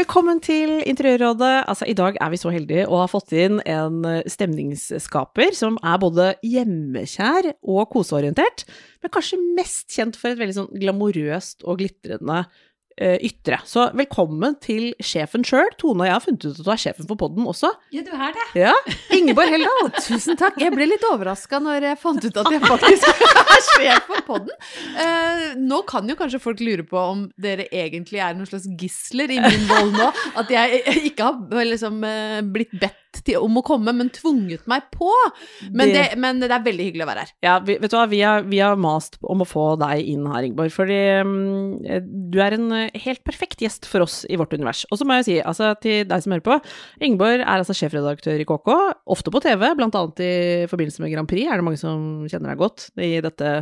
[0.00, 1.66] Velkommen til Interiørrådet.
[1.68, 5.76] Altså, I dag er vi så heldige å ha fått inn en eh, stemningsskaper som
[5.84, 8.64] er både hjemmekjær og koseorientert,
[9.04, 12.38] men kanskje mest kjent for et veldig sånn glamorøst og glitrende
[13.00, 13.60] ytre.
[13.64, 15.70] Så velkommen til sjefen sjøl.
[15.80, 17.70] Tone og jeg har funnet ut at du er sjefen for podden også.
[17.94, 18.46] Ja, du er det.
[18.60, 18.74] Ja,
[19.16, 19.90] Ingeborg Heldal.
[19.96, 20.58] Tusen takk.
[20.60, 23.24] Jeg ble litt overraska når jeg fant ut at jeg faktisk
[23.56, 24.54] er sjef for podden.
[24.98, 29.32] Uh, nå kan jo kanskje folk lure på om dere egentlig er noen slags gisler
[29.32, 30.10] i min vold nå.
[30.40, 34.86] At jeg ikke har liksom, eh, blitt bedt til, om å komme, men tvunget meg
[34.94, 35.10] på.
[35.72, 37.32] Men det, Det- men det er veldig hyggelig å være her.
[37.42, 40.26] Ja, vi, vet du hva, vi har, vi har mast om å få deg inn
[40.30, 41.78] her, Ingeborg, fordi um,
[42.30, 44.84] du er en eh, helt perfekt gjest for oss i vårt univers.
[44.90, 46.60] Og så må jeg si, altså til deg som hører på,
[47.02, 48.70] Ingeborg er altså sjefredaktør i KK,
[49.10, 50.32] ofte på TV, blant annet i
[50.70, 53.52] forbindelse med Grand Prix, er det mange som kjenner deg godt i dette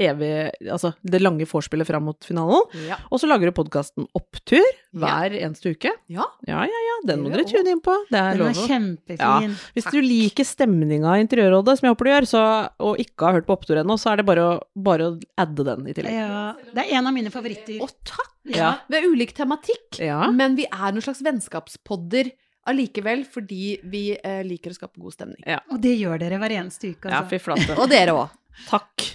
[0.00, 2.62] evige, altså det lange vorspielet fram mot finalen.
[2.88, 2.96] Ja.
[3.10, 5.92] Og så lager du podkasten Opptur hver eneste uke.
[6.10, 6.26] ja.
[6.48, 7.94] Ja, ja, ja, den må dere er tune inn på.
[8.10, 9.54] Det er Den lov er kjempefin.
[9.76, 12.42] hvis du liker stemninga i Interiørrådet, som jeg håper du gjør, så,
[12.80, 15.64] og ikke har hørt på Opptur ennå, så er det bare å, bare å adde
[15.70, 16.18] den i tillegg.
[16.18, 16.42] Ja,
[16.74, 17.78] det er en av mine favoritter.
[17.84, 18.28] Å, takk!
[18.50, 18.74] Ja.
[18.88, 20.30] Vi har ulik tematikk, Ja.
[20.32, 22.32] men vi er noen slags vennskapspodder
[22.70, 25.42] allikevel, fordi vi eh, liker å skape god stemning.
[25.72, 27.08] Og det gjør dere hver eneste uke.
[27.08, 27.30] Ja, Altså.
[27.30, 27.76] fy flate.
[27.80, 28.34] Og dere òg.
[28.68, 29.06] Takk.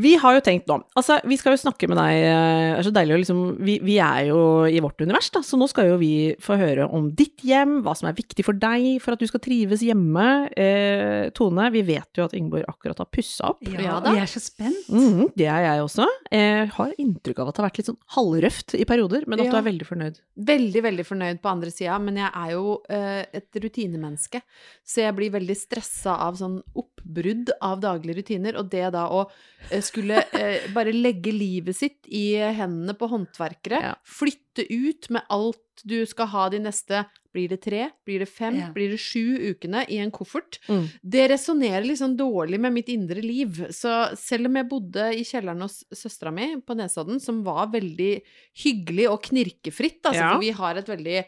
[0.00, 2.86] Vi har jo tenkt nå Altså, vi skal jo snakke med deg eh, Det er
[2.88, 4.40] så deilig å liksom vi, vi er jo
[4.70, 7.94] i vårt univers, da, så nå skal jo vi få høre om ditt hjem, hva
[7.98, 10.26] som er viktig for deg for at du skal trives hjemme.
[10.56, 13.62] Eh, Tone, vi vet jo at Ingeborg akkurat har pussa opp.
[13.66, 14.14] Ja, Ja da.
[14.14, 14.88] vi er så spent.
[14.92, 16.06] Mhm, det er jeg også.
[16.32, 19.50] Jeg har inntrykk av at det har vært litt sånn halvrøft i perioder, men at
[19.52, 20.20] du er veldig fornøyd.
[20.50, 24.42] Veldig, veldig fornøyd på andre sida, men jeg er jo eh, et rutinemenneske.
[24.86, 26.60] Så jeg blir veldig stressa av sånn
[27.00, 28.56] oppbrudd av daglige rutiner.
[28.60, 29.24] Og det da å
[29.70, 33.94] eh, skulle eh, bare legge livet sitt i hendene på håndverkere, Ja.
[34.04, 37.84] flytte ut med alt du skal ha de neste Blir det tre?
[38.04, 38.56] Blir det fem?
[38.58, 38.68] Ja.
[38.74, 40.58] Blir det sju ukene i en koffert?
[40.66, 40.88] Mm.
[41.00, 43.68] Det resonnerer sånn dårlig med mitt indre liv.
[43.70, 48.20] Så selv om jeg bodde i kjelleren hos søstera mi på Nesodden, som var veldig
[48.64, 50.32] hyggelig og knirkefritt, altså, Ja.
[50.34, 51.24] for vi har et veldig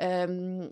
[0.00, 0.66] em,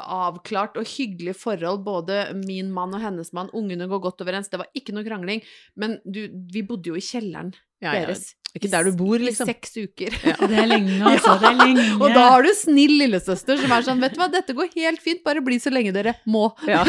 [0.00, 3.50] avklart og hyggelig forhold, både min mann og hennes mann.
[3.56, 5.42] Ungene går godt overens, det var ikke noe krangling.
[5.76, 8.06] Men du, vi bodde jo i kjelleren Ja, ja.
[8.10, 8.34] deres.
[8.50, 9.46] Ikke der du bor, liksom.
[9.46, 10.14] I seks uker.
[10.40, 11.36] Og det er lenge, altså.
[11.38, 11.84] Det er lenge.
[12.00, 15.04] Og da har du snill lillesøster som er sånn, vet du hva, dette går helt
[15.04, 16.48] fint, bare bli så lenge dere må.
[16.66, 16.82] Ja.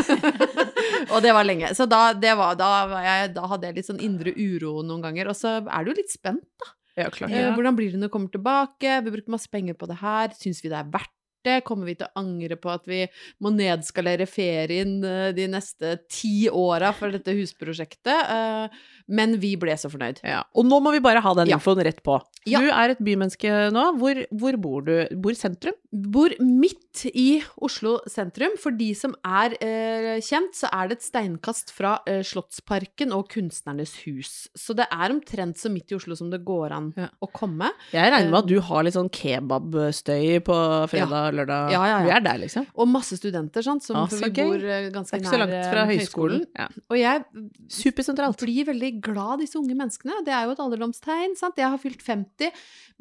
[1.14, 1.70] og det var lenge.
[1.78, 5.06] Så da, det var, da, var jeg, da hadde jeg litt sånn indre uro noen
[5.06, 5.30] ganger.
[5.32, 6.74] Og så er du jo litt spent, da.
[7.00, 7.32] Ja, klart.
[7.32, 8.84] Eh, Hvordan blir det når du kommer tilbake?
[8.90, 10.34] Vi har brukt masse penger på det her.
[10.36, 11.14] Syns vi det er verdt
[11.48, 11.62] det?
[11.68, 13.02] Kommer vi til å angre på at vi
[13.44, 18.72] må nedskalere ferien eh, de neste ti åra for dette husprosjektet?
[19.12, 20.22] Eh, Men vi ble så fornøyd.
[20.24, 20.42] Ja.
[20.56, 22.16] Og nå må vi bare ha den infoen rett på.
[22.48, 23.84] Du er et bymenneske nå.
[24.00, 24.96] Hvor, hvor bor du?
[25.22, 25.76] Bor sentrum?
[25.92, 28.56] Bor midt i Oslo sentrum.
[28.62, 33.28] For de som er eh, kjent, så er det et steinkast fra eh, Slottsparken og
[33.34, 34.48] Kunstnernes hus.
[34.58, 37.10] Så det er omtrent så midt i Oslo som det går an Ja.
[37.22, 37.70] å komme.
[37.92, 40.58] Jeg regner med at du har litt sånn kebabstøy på
[40.92, 41.72] fredag, lørdag.
[41.76, 42.06] Ja, ja, ja.
[42.08, 42.68] Vi er der, liksom.
[42.76, 46.46] Og masse studenter, sant, som Ah, vi bor eh, ganske nær eh, høyskolen.
[46.58, 46.68] Ja.
[46.90, 47.26] Og jeg
[47.72, 48.40] Supersentralt.
[48.42, 50.22] blir veldig glad disse unge menneskene.
[50.26, 51.36] Det er jo et alderdomstegn.
[51.40, 51.58] sant?
[51.60, 52.52] Jeg har fylt 50,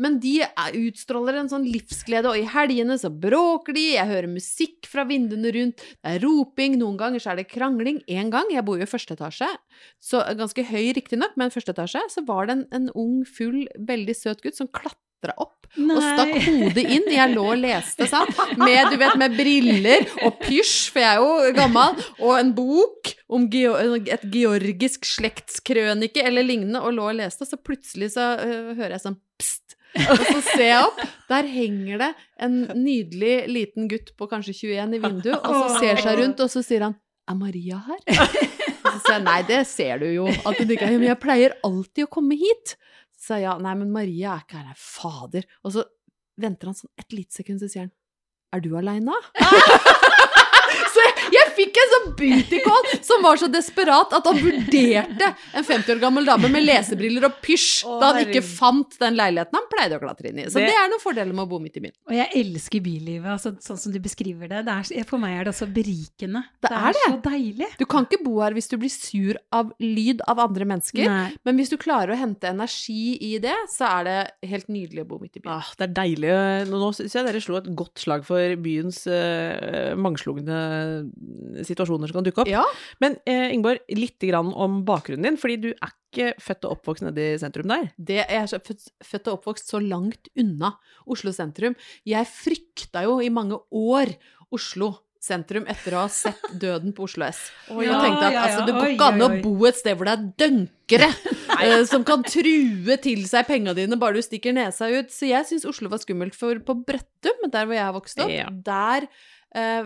[0.00, 2.32] men de er, utstråler en sånn livsglede.
[2.32, 6.78] Og i helgene så bråker de, jeg hører musikk fra vinduene rundt, det er roping,
[6.80, 8.00] noen ganger så er det krangling.
[8.08, 9.50] En gang, jeg bor jo i første etasje,
[10.02, 14.16] så ganske høy riktignok, men første etasje, så var det en, en ung, full, veldig
[14.16, 14.98] søt gutt som klatra
[15.36, 17.08] opp og stakk hodet inn.
[17.12, 18.34] Jeg lå og leste, sant?
[18.58, 23.12] Med, du vet, med briller og pysj, for jeg er jo gammel, og en bok
[23.30, 28.72] om et georgisk slektskrønike eller lignende, og lå og leste, og så plutselig så uh,
[28.74, 29.76] hører jeg sånn pst.
[30.00, 31.00] Og så ser jeg opp,
[31.30, 32.10] der henger det
[32.46, 36.52] en nydelig liten gutt på kanskje 21 i vinduet, og så ser seg rundt, og
[36.52, 36.98] så sier han
[37.30, 38.00] er Maria her?
[38.80, 40.96] Og så sier jeg nei, det ser du jo at du ikke er.
[40.96, 42.74] Men jeg pleier alltid å komme hit.
[43.20, 44.70] Så sa ja, nei, men Maria er ikke her.
[44.70, 45.48] Nei, Fader.
[45.66, 45.84] Og så
[46.40, 47.96] venter han sånn et lite sekund, så sier han
[48.50, 49.14] er du aleine?
[50.94, 55.64] så jeg, fikk en sånn booty call som var så desperat at han vurderte en
[55.66, 59.68] 50 år gammel dame med lesebriller og pysj da han ikke fant den leiligheten han
[59.72, 60.46] pleide å klatre inn i.
[60.48, 61.92] Så Det- det, er noen fordeler med å bo midt i byen.
[62.08, 64.64] Og jeg elsker bylivet, altså, sånn som du beskriver det.
[64.66, 66.44] det er, for meg er det også berikende.
[66.62, 67.04] Det er det.
[67.06, 67.68] så deilig.
[67.78, 71.32] Du kan ikke bo her hvis du blir sur av lyd av andre mennesker, Nei.
[71.44, 75.08] men hvis du klarer å hente energi i det, så er det helt nydelig å
[75.08, 75.52] bo midt i byen.
[75.58, 76.68] Ah, det er deilig.
[76.70, 81.09] Nå syns jeg dere slo et godt slag for byens uh, mangslungne
[81.66, 82.50] situasjoner som kan dukke opp.
[82.50, 82.64] Ja,
[83.02, 87.04] Men eh, Ingeborg, litt grann om bakgrunnen din, fordi du er ikke født og oppvokst
[87.06, 87.90] nede i sentrum der.
[87.98, 90.72] det er jeg født, født og oppvokst så langt unna
[91.06, 91.76] Oslo sentrum.
[92.08, 94.16] Jeg frykta jo i mange år
[94.50, 97.42] Oslo sentrum etter å ha sett Døden på Oslo S.
[97.70, 98.44] Og Ja, tenkte at ja, ja.
[98.48, 101.10] altså, det går ikke an å bo et sted hvor det er dønkere
[101.66, 105.12] eh, som kan true til seg penga dine bare du stikker nesa ut.
[105.12, 106.34] Så jeg syns Oslo var skummelt.
[106.40, 108.48] For på Brøttum, der hvor jeg vokste opp, Ja.
[108.50, 109.06] der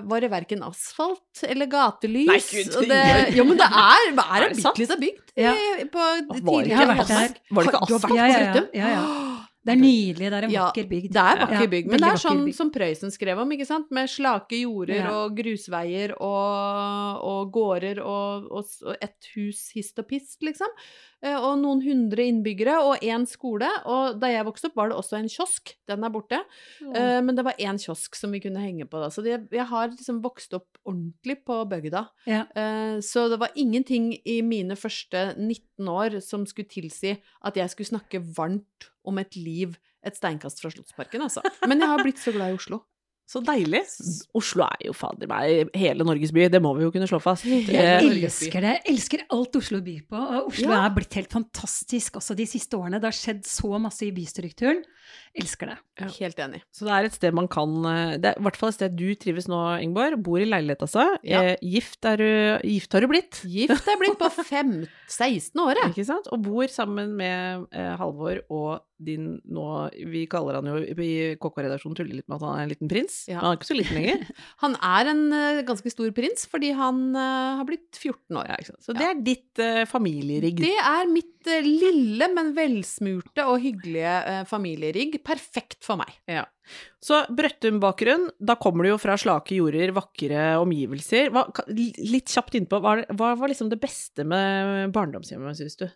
[0.05, 2.29] var det verken asfalt eller gatelys.
[2.29, 3.01] Nei, Gud, og det,
[3.37, 4.77] jo, men det er, er Er det sant?
[4.77, 5.33] bitte lita bygd.
[5.41, 5.55] Ja.
[5.93, 8.17] På Var det tidligere Var det ikke asfalt?
[8.19, 9.05] Ja, ja, ja, ja, ja.
[9.65, 11.13] Det er nydelig, det er en vakker bygd.
[11.15, 13.91] Det er vakker Ja, bygd, men det er sånn som Prøysen skrev om, ikke sant?
[13.91, 15.11] Med slake jorder Ja.
[15.25, 20.69] og grusveier og, og gårder og, og, og et hus hist og pist, liksom.
[21.25, 23.69] Eh, Og noen hundre innbyggere og én skole.
[23.89, 25.73] Og da jeg vokste opp, var det også en kiosk.
[25.89, 26.43] Den er borte.
[26.85, 29.09] Eh, Men det var én kiosk som vi kunne henge på da.
[29.09, 32.05] Så det, jeg har liksom vokst opp ordentlig på bygda.
[32.29, 32.45] Ja.
[32.55, 37.71] Eh, Så det var ingenting i mine første 19 år som skulle tilsi at jeg
[37.73, 39.75] skulle snakke varmt om et liv
[40.05, 41.41] et steinkast fra Slottsparken, altså.
[41.69, 42.83] Men jeg har blitt så glad i Oslo.
[43.27, 43.81] Så deilig.
[44.37, 47.47] Oslo er jo fader meg hele Norges by, det må vi jo kunne slå fast.
[47.49, 48.75] Hele Eh, elsker det.
[48.85, 50.19] Jeg elsker alt Oslo byr på.
[50.21, 50.83] Og Oslo Ja.
[50.85, 53.01] er blitt helt fantastisk også de siste årene.
[53.01, 54.83] Det har skjedd så masse i bystrukturen.
[55.37, 55.79] Elsker det.
[56.01, 56.09] Ja.
[56.21, 56.61] Helt enig.
[56.73, 58.95] Så det er et sted man kan eh, Det er i hvert fall et sted
[58.97, 60.21] du trives nå, Ingeborg.
[60.23, 61.09] Bor i leilighet, altså.
[61.25, 61.43] Ja.
[61.43, 62.29] Eh, gift, er du,
[62.69, 63.41] gift har du blitt.
[63.49, 65.95] Gift er blitt på fem, 16 år, jeg.
[65.97, 66.29] Ikke sant?
[66.31, 69.67] Og bor sammen med eh, Halvor og din nå
[70.11, 73.19] Vi kaller han jo i KK-redaksjonen tuller litt med at han er en liten prins.
[73.31, 73.39] Ja.
[73.39, 74.25] Men han er ikke så liten lenger.
[74.65, 78.49] Han er en uh, ganske stor prins, fordi han uh, har blitt 14 år.
[78.49, 78.81] Ja, sant?
[78.85, 80.63] Så det er ditt uh, familierigg.
[80.63, 85.19] Det er mitt uh, lille, men velsmurte og hyggelige familierigg.
[85.27, 86.15] Perfekt for meg.
[86.31, 86.47] Ja.
[87.05, 91.29] Så Brøttum-bakgrunn, da kommer du jo fra slake jorder, vakre omgivelser.
[91.35, 91.45] Hva,
[91.75, 95.89] litt kjapt innpå, hva, hva var liksom det beste med barndomshjemmet, syns du?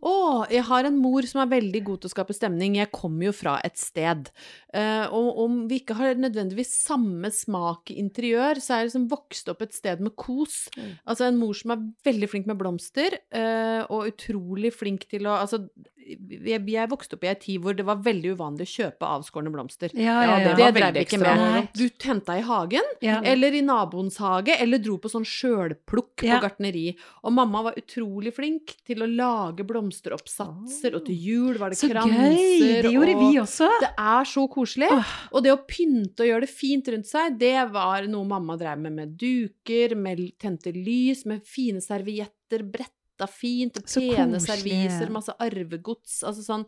[0.00, 0.12] Å,
[0.50, 2.78] jeg har en mor som er veldig god til å skape stemning.
[2.78, 4.30] Jeg kommer jo fra et sted.
[4.74, 9.08] Eh, og om vi ikke har nødvendigvis samme smak i interiør, så er jeg liksom
[9.12, 10.64] vokst opp et sted med kos.
[10.76, 10.90] Mm.
[11.04, 15.38] Altså en mor som er veldig flink med blomster, eh, og utrolig flink til å
[15.40, 15.62] Altså,
[16.18, 19.52] jeg, jeg vokste opp i ei tid hvor det var veldig uvanlig å kjøpe avskårne
[19.54, 19.90] blomster.
[19.94, 20.48] Ja, ja, ja.
[20.48, 21.36] Det det drev vi ikke med.
[21.40, 21.62] Nei.
[21.76, 23.20] Du henta i hagen, Ja.
[23.24, 26.38] eller i naboens hage, eller dro på sånn sjølplukk Ja.
[26.38, 26.96] på gartneri.
[27.24, 31.88] Og mamma var utrolig flink til å lage blomsteroppsatser, og til jul var det Så
[31.90, 32.34] kranser.
[32.34, 32.82] gøy!
[32.82, 33.68] Det gjorde og vi også.
[33.80, 34.90] Det er så koselig.
[35.32, 38.78] Og det å pynte og gjøre det fint rundt seg, det var noe mamma drev
[38.78, 42.62] med med duker, med tente lys, med fine servietter,
[43.20, 46.22] bretta fint, og pene serviser, masse arvegods.
[46.24, 46.66] Altså sånn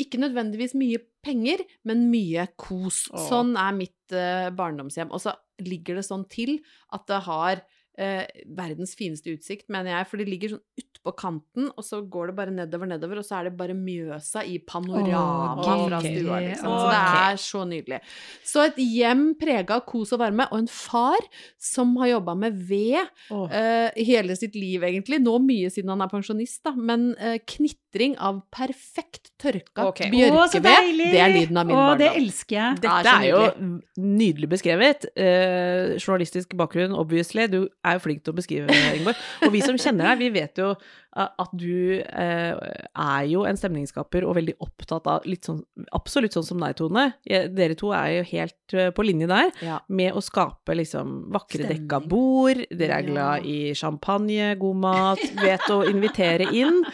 [0.00, 3.08] Ikke nødvendigvis mye penger, men mye kos.
[3.12, 3.28] Åh.
[3.28, 5.12] Sånn er mitt uh, barndomshjem.
[5.12, 6.58] Og så ligger det sånn til
[6.94, 7.64] at det har
[7.98, 8.24] eh,
[8.56, 10.64] verdens fineste utsikt, mener jeg, for det ligger sånn
[10.98, 14.44] utpå kanten, og så går det bare nedover, nedover, og så er det bare Mjøsa
[14.46, 15.84] i panorama okay.
[15.86, 16.72] fra stua, liksom.
[16.72, 18.00] Så det er så nydelig.
[18.46, 21.28] Så et hjem prega av kos og varme, og en far
[21.62, 25.20] som har jobba med ved eh, hele sitt liv, egentlig.
[25.22, 30.10] Nå mye siden han er pensjonist, da, men eh, knitring av perfekt tørka okay.
[30.12, 32.82] Bjørkeved, det er lyden av min Å, det elsker jeg.
[32.82, 35.08] Det er Dette er jo nydelig beskrevet.
[35.14, 37.46] Eh, journalistisk bakgrunn, obviously.
[37.50, 39.18] Du er jo flink til å beskrive, Ingeborg.
[39.46, 42.54] Og vi som kjenner deg, vi vet jo eh, at du eh,
[42.94, 45.62] er jo en stemningsskaper og veldig opptatt av litt sånn
[45.96, 47.06] Absolutt sånn som deg, Tone.
[47.26, 49.80] Dere to er jo helt eh, på linje der Ja.
[49.88, 51.84] med å skape liksom vakre Stemning.
[51.88, 52.64] dekka bord.
[52.70, 56.84] Dere er glad i champagne, god mat, vet å invitere inn.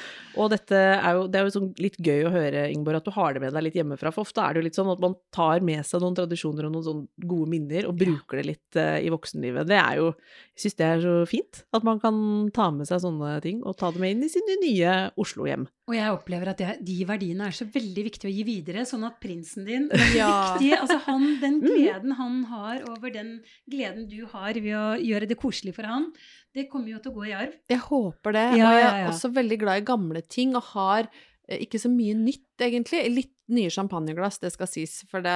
[0.41, 3.13] Og dette er jo, det er jo sånn litt gøy å høre, Ingeborg, at du
[3.15, 4.13] har det med deg litt hjemmefra.
[4.15, 6.75] For ofte er det jo litt sånn at man tar med seg noen tradisjoner og
[6.75, 9.69] noen sånne gode minner, og bruker det litt uh, i voksenlivet.
[9.71, 10.11] Det er jo
[10.55, 12.19] Jeg syns det er så fint at man kan
[12.55, 15.67] ta med seg sånne ting, og ta det med inn i sine nye Oslo-hjem.
[15.91, 19.19] Og jeg opplever at de verdiene er så veldig viktige å gi videre, sånn at
[19.23, 20.31] prinsen din Ja.
[20.55, 23.37] viktig, altså han, Den gleden han har over den
[23.71, 26.09] gleden du har ved å gjøre det koselig for han,
[26.55, 27.55] det kommer jo til å gå i arv.
[27.71, 28.45] Jeg håper det.
[28.61, 29.07] Ja, og jeg er ja.
[29.11, 33.01] også veldig glad i gamle ting og har eh, ikke så mye nytt, egentlig.
[33.11, 35.33] Litt nye champagneglass, det skal sies, for det,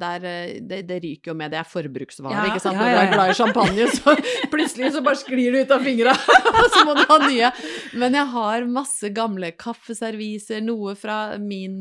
[0.00, 0.24] der,
[0.64, 1.50] det, det ryker jo med.
[1.52, 2.78] Det er forbruksvare, Ja, ikke sant?
[2.80, 4.14] ja, Når du er glad i champagne, så
[4.54, 6.14] plutselig så bare sklir det ut av fingra,
[6.62, 7.50] og så må du ha nye.
[8.00, 11.76] Men jeg har masse gamle kaffeserviser, noe fra min,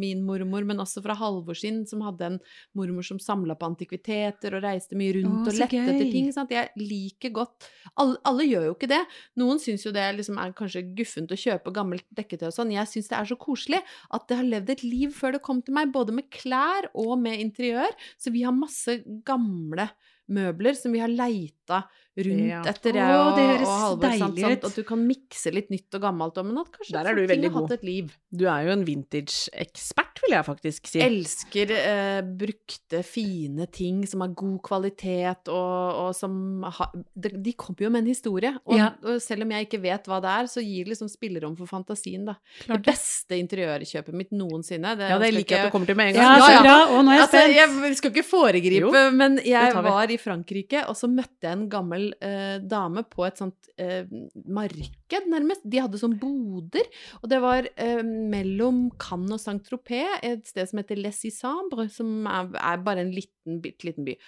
[0.00, 2.40] min mormor, men også fra Halvor sin, som hadde en
[2.74, 6.32] mormor som samla på antikviteter og reiste mye rundt Å, og lette etter ting.
[6.34, 6.50] Sant?
[6.54, 7.68] Jeg liker godt
[8.00, 9.02] alle, alle gjør jo ikke det.
[9.38, 12.74] Noen syns jo det liksom er kanskje guffent å kjøpe gammelt dekketøy og sånn.
[12.74, 13.80] Jeg syns det er så koselig
[14.10, 17.18] at det har levd et liv før det kom til meg, både med klær og
[17.20, 17.90] med interiør.
[18.20, 19.88] Så vi har masse gamle
[20.32, 21.82] møbler som vi har leita
[22.16, 22.62] rundt Ja.
[22.70, 24.18] etter, jeg og, det høres og Halvor.
[24.18, 24.38] Sant?
[24.38, 27.26] Sånn at du kan mikse litt nytt og gammelt men at kanskje Der er du
[27.26, 27.82] veldig god.
[27.82, 28.12] liv.
[28.32, 31.00] Du er jo en vintage-ekspert, vil jeg faktisk si.
[31.04, 37.52] Elsker eh, brukte, fine ting som har god kvalitet, og, og som har de, de
[37.58, 38.54] kommer jo med en historie.
[38.66, 38.90] Og, Ja.
[39.04, 41.66] og selv om jeg ikke vet hva det er, så gir det liksom spillerom for
[41.70, 42.34] fantasien, da.
[42.64, 44.94] Klart det beste interiørkjøpet mitt noensinne.
[44.98, 46.24] Det, Ja, det liker jeg at du kommer til med en gang.
[46.24, 46.76] Ja, så bra.
[46.96, 47.84] Og nå er jeg Altså, spent.
[47.84, 51.68] jeg skal ikke foregripe, Jo, men jeg var i Frankrike, og så møtte jeg en
[51.72, 54.04] gammel eh, dame på et sånt eh,
[54.46, 54.90] marked,
[55.30, 55.64] nærmest.
[55.70, 56.88] De hadde sånn boder,
[57.22, 62.26] og det var eh, mellom Cannes og Saint-Tropez, et sted som heter Les Isambres, som
[62.30, 64.18] er, er bare en liten, bitte liten by.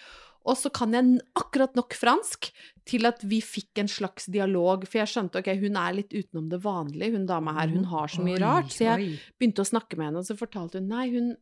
[0.47, 2.51] Og så kan jeg akkurat nok fransk
[2.87, 6.47] til at vi fikk en slags dialog, for jeg skjønte ok, hun er litt utenom
[6.53, 8.71] det vanlige, hun dama her, hun har så mye rart.
[8.71, 11.33] Så jeg begynte å snakke med henne, og så fortalte hun nei, hun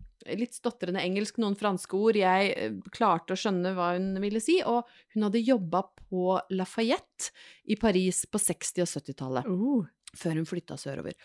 [0.40, 2.16] litt stotrende engelsk, noen franske ord.
[2.16, 7.34] Jeg eh, klarte å skjønne hva hun ville si, og hun hadde jobba på Lafayette
[7.68, 9.84] i Paris på 60- og 70-tallet, Uh,
[10.16, 11.18] før hun flytta sørover.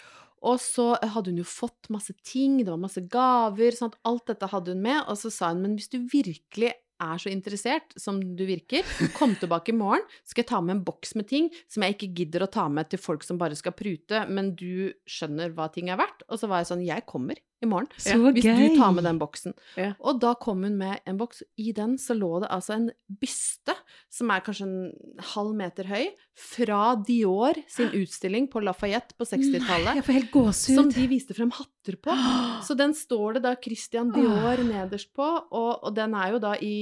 [0.50, 4.52] Og så hadde hun jo fått masse ting, det var masse gaver, sånn alt dette
[4.52, 8.20] hadde hun med, og så sa hun men hvis du virkelig er så interessert som
[8.22, 8.88] du virker,
[9.18, 12.12] kom tilbake i morgen, skal jeg ta med en boks med ting som jeg ikke
[12.22, 15.92] gidder å ta med til folk som bare skal prute, men du skjønner hva ting
[15.92, 16.26] er verdt.
[16.30, 17.90] Og så var jeg sånn, jeg kommer i morgen.
[18.00, 19.56] Så hvis du tar med den boksen.
[19.80, 19.92] Ja.
[20.00, 21.42] Og da kom hun med en boks.
[21.60, 22.88] I den så lå det altså en
[23.22, 23.76] byste,
[24.14, 30.00] som er kanskje en halv meter høy, fra Dior sin utstilling på Lafayette på 60-tallet.
[30.00, 30.80] Jeg får helt gåsehud.
[30.80, 32.16] Som de viste frem hatter på.
[32.68, 36.56] Så den står det da Christian Dior nederst på, og, og den er jo da
[36.64, 36.78] i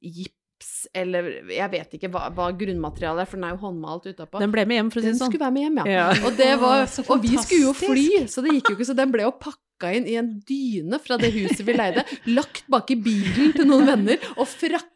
[0.00, 0.28] i
[0.60, 4.40] gips, eller jeg vet ikke hva, hva grunnmaterialet er, for den er jo håndmalt utapå.
[4.40, 5.32] den ble med hjem, for å si Den det sånn.
[5.32, 5.84] skulle være med hjem, ja.
[5.90, 6.08] Ja.
[6.26, 8.88] Og, det var, og vi skulle jo fly, så det gikk jo ikke.
[8.90, 12.66] Så den ble jo pakka inn i en dyne fra det huset vi leide, lagt
[12.68, 14.89] bak i bilen til noen venner, og frakta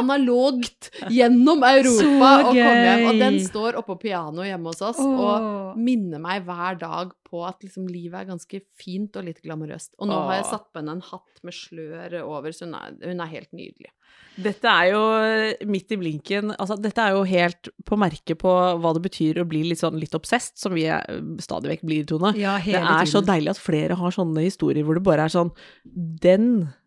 [0.00, 3.06] analogt gjennom Europa og kom hjem.
[3.10, 7.62] Og den står oppå pianoet hjemme hos oss, og minner meg hver dag på at
[7.62, 9.94] liksom livet er ganske fint og litt glamorøst.
[10.00, 12.96] Og nå har jeg satt på henne en hatt med slør over, så hun er,
[13.06, 13.92] hun er helt nydelig.
[14.40, 16.52] Dette er jo eh, midt i blinken.
[16.54, 19.98] Altså, dette er jo helt på merket på hva det betyr å bli litt sånn
[20.00, 21.04] litt obsesst, som vi er,
[21.42, 22.32] stadig vekk blir, Tone.
[22.38, 25.32] Ja, det er er så deilig at flere har sånne historier hvor det bare er
[25.32, 25.52] sånn
[25.84, 26.46] Den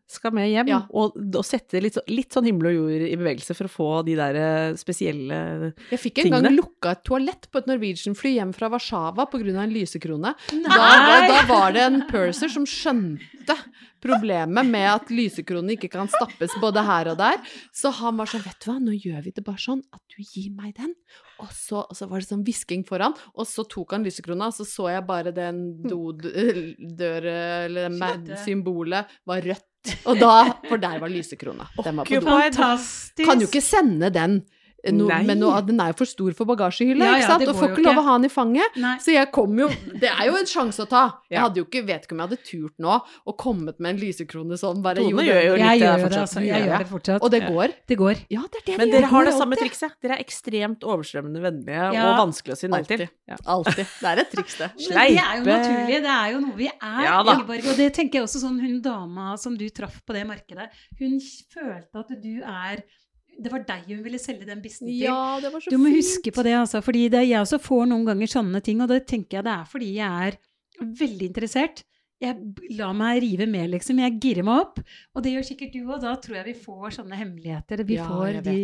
[0.10, 0.69] skal med hjem.
[0.69, 0.81] Ja.
[0.91, 4.17] Og, og sette litt, litt sånn himmel og jord i bevegelse for å få de
[4.19, 4.39] der
[4.79, 5.72] spesielle tingene.
[5.93, 6.57] Jeg fikk en gang Tingene.
[6.60, 9.55] lukka et toalett på et Norwegian-fly hjem fra Warszawa pga.
[9.63, 10.36] en lysekrone.
[10.51, 10.89] Da,
[11.29, 13.57] da var det en purser som skjønte
[14.03, 17.39] problemet med at lysekronene ikke kan stappes både her og der.
[17.75, 20.19] Så han var sånn, vet du hva, nå gjør vi det bare sånn at du
[20.19, 20.91] gir meg den.
[21.43, 24.57] Og så, og så var det sånn hvisking foran, og så tok han lysekrona, og
[24.57, 26.60] så så jeg bare den dodør,
[27.27, 29.69] eller symbolet var rødt.
[30.05, 30.33] Og da,
[30.69, 31.65] for der var lysekrona.
[31.83, 33.25] Den var på do.
[33.25, 34.41] Kan jo ikke sende den.
[34.91, 37.83] No, men noe, den er jo for stor for bagasjehylla, Ja, ja, Og får ikke
[37.85, 38.75] lov å ha den i fanget.
[38.83, 38.97] Nei.
[38.99, 41.03] Så jeg kom jo Det er jo en sjanse å ta.
[41.31, 44.01] Jeg hadde jo ikke, vet ikke om jeg hadde turt nå og kommet med en
[44.01, 44.81] lysekrone sånn.
[44.83, 46.25] Bare, Tone jo, gjør jo litt Jeg gjør det, fortsatt.
[46.27, 46.43] altså.
[46.43, 47.23] Jeg gjør det fortsatt.
[47.23, 47.75] Og det går.
[47.87, 48.23] Det går.
[48.35, 49.95] Ja, det er det Men dere har det samme trikset.
[50.03, 52.03] Dere er ekstremt overstrømmende vennlige Ja.
[52.09, 53.05] og vanskelig å si nei til.
[53.45, 53.85] Alltid.
[53.87, 54.03] Ja.
[54.03, 54.69] Det er et triks, det.
[54.83, 55.15] Sleipe.
[55.15, 56.01] det er jo naturlig.
[56.03, 56.99] Det er jo noe vi er.
[57.07, 57.15] Ja.
[57.23, 57.69] Ingeborg.
[57.71, 60.67] Og det tenker jeg også sånn hun dama som du traff på det markedet,
[60.99, 61.15] hun
[61.53, 62.83] følte at du er
[63.41, 64.99] Det var deg hun ville selge den bissen til.
[65.07, 65.97] Ja, det var så Du må fint.
[66.03, 66.81] huske på det, altså.
[66.85, 69.65] Fordi det, jeg også får noen ganger sånne ting, og det tenker jeg det er
[69.65, 70.37] fordi jeg er
[71.01, 71.83] veldig interessert.
[72.21, 72.37] Jeg
[72.77, 73.99] la lar meg rive med, liksom.
[73.99, 74.79] Jeg girer meg opp.
[75.15, 75.99] Og det gjør sikkert du òg.
[76.01, 77.83] Da tror jeg vi får sånne hemmeligheter.
[77.83, 78.57] Vi Ja, får de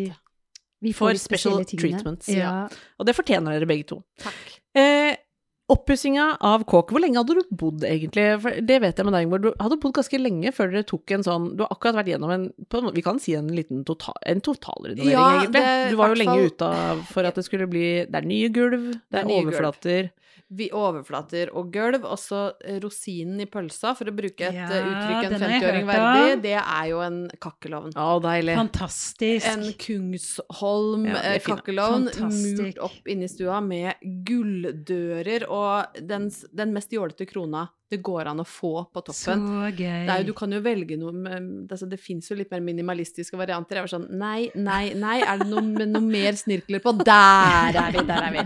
[0.81, 1.81] vi Får får special tingene.
[1.99, 2.27] treatments.
[2.31, 2.69] Ja.
[2.97, 3.97] Og det fortjener dere begge to.
[4.17, 4.59] Takk.
[4.73, 5.15] Eh,
[5.69, 8.25] Oppussinga av kåk, hvor lenge hadde du bodd egentlig?
[8.41, 9.41] For det vet jeg med deg, Ingeborg.
[9.45, 12.33] Du hadde bodd ganske lenge før dere tok en sånn Du har akkurat vært gjennom
[12.33, 15.53] en på, en- Vi kan si en liten total, en totalrenovering, Ja, egentlig.
[15.53, 18.91] det- Du var jo lenge ute for at det skulle bli Det er nye gulv,
[19.11, 20.09] det er er nye gulv.
[20.51, 25.25] Vi overflater og gulv, Også rosinen i pølsa, for å bruke et Ja, eh, uttrykk
[25.25, 27.93] en den har jeg 50-åring verdig, det er jo en kakkelovn.
[27.93, 28.55] Å, deilig.
[28.57, 29.45] Fantastisk.
[29.45, 33.93] En Kungsholm Ja, det eh, kakkelovn murt opp inne i stua med
[34.25, 35.58] gulldører, og
[36.01, 39.41] den, den mest jålete krona det går an å få på toppen.
[39.47, 40.03] Så gøy.
[40.05, 43.37] Det jo, du kan jo velge noe med, altså Det fins jo litt mer minimalistiske
[43.39, 43.79] varianter.
[43.79, 45.17] Jeg var sånn Nei, nei, nei.
[45.25, 46.93] Er det noe, noe mer snirkler på?
[47.01, 48.05] Der er vi!
[48.05, 48.45] Der er vi!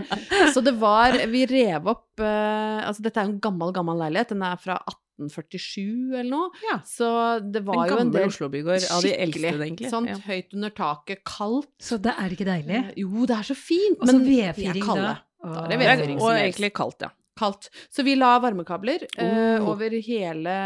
[0.54, 4.32] Så det var Vi rev opp uh, Altså, dette er jo en gammel, gammel leilighet.
[4.32, 6.64] Den er fra 1847 eller noe.
[6.64, 6.78] Ja.
[6.88, 7.10] Så
[7.44, 9.92] det En var jo en del Oslo-bygård av de eldste, egentlig.
[9.92, 10.16] Sånn Ja.
[10.24, 11.70] høyt under taket, kaldt.
[11.84, 12.80] Så det er ikke deilig?
[12.80, 15.16] Eh, Jo, det er så fint, Og så vedfyring da.
[15.44, 17.10] Da er det vedfyring som Og egentlig kaldt, ja.
[17.36, 17.68] kaldt.
[17.90, 19.68] Så vi la varmekabler Oh.
[19.74, 20.56] over hele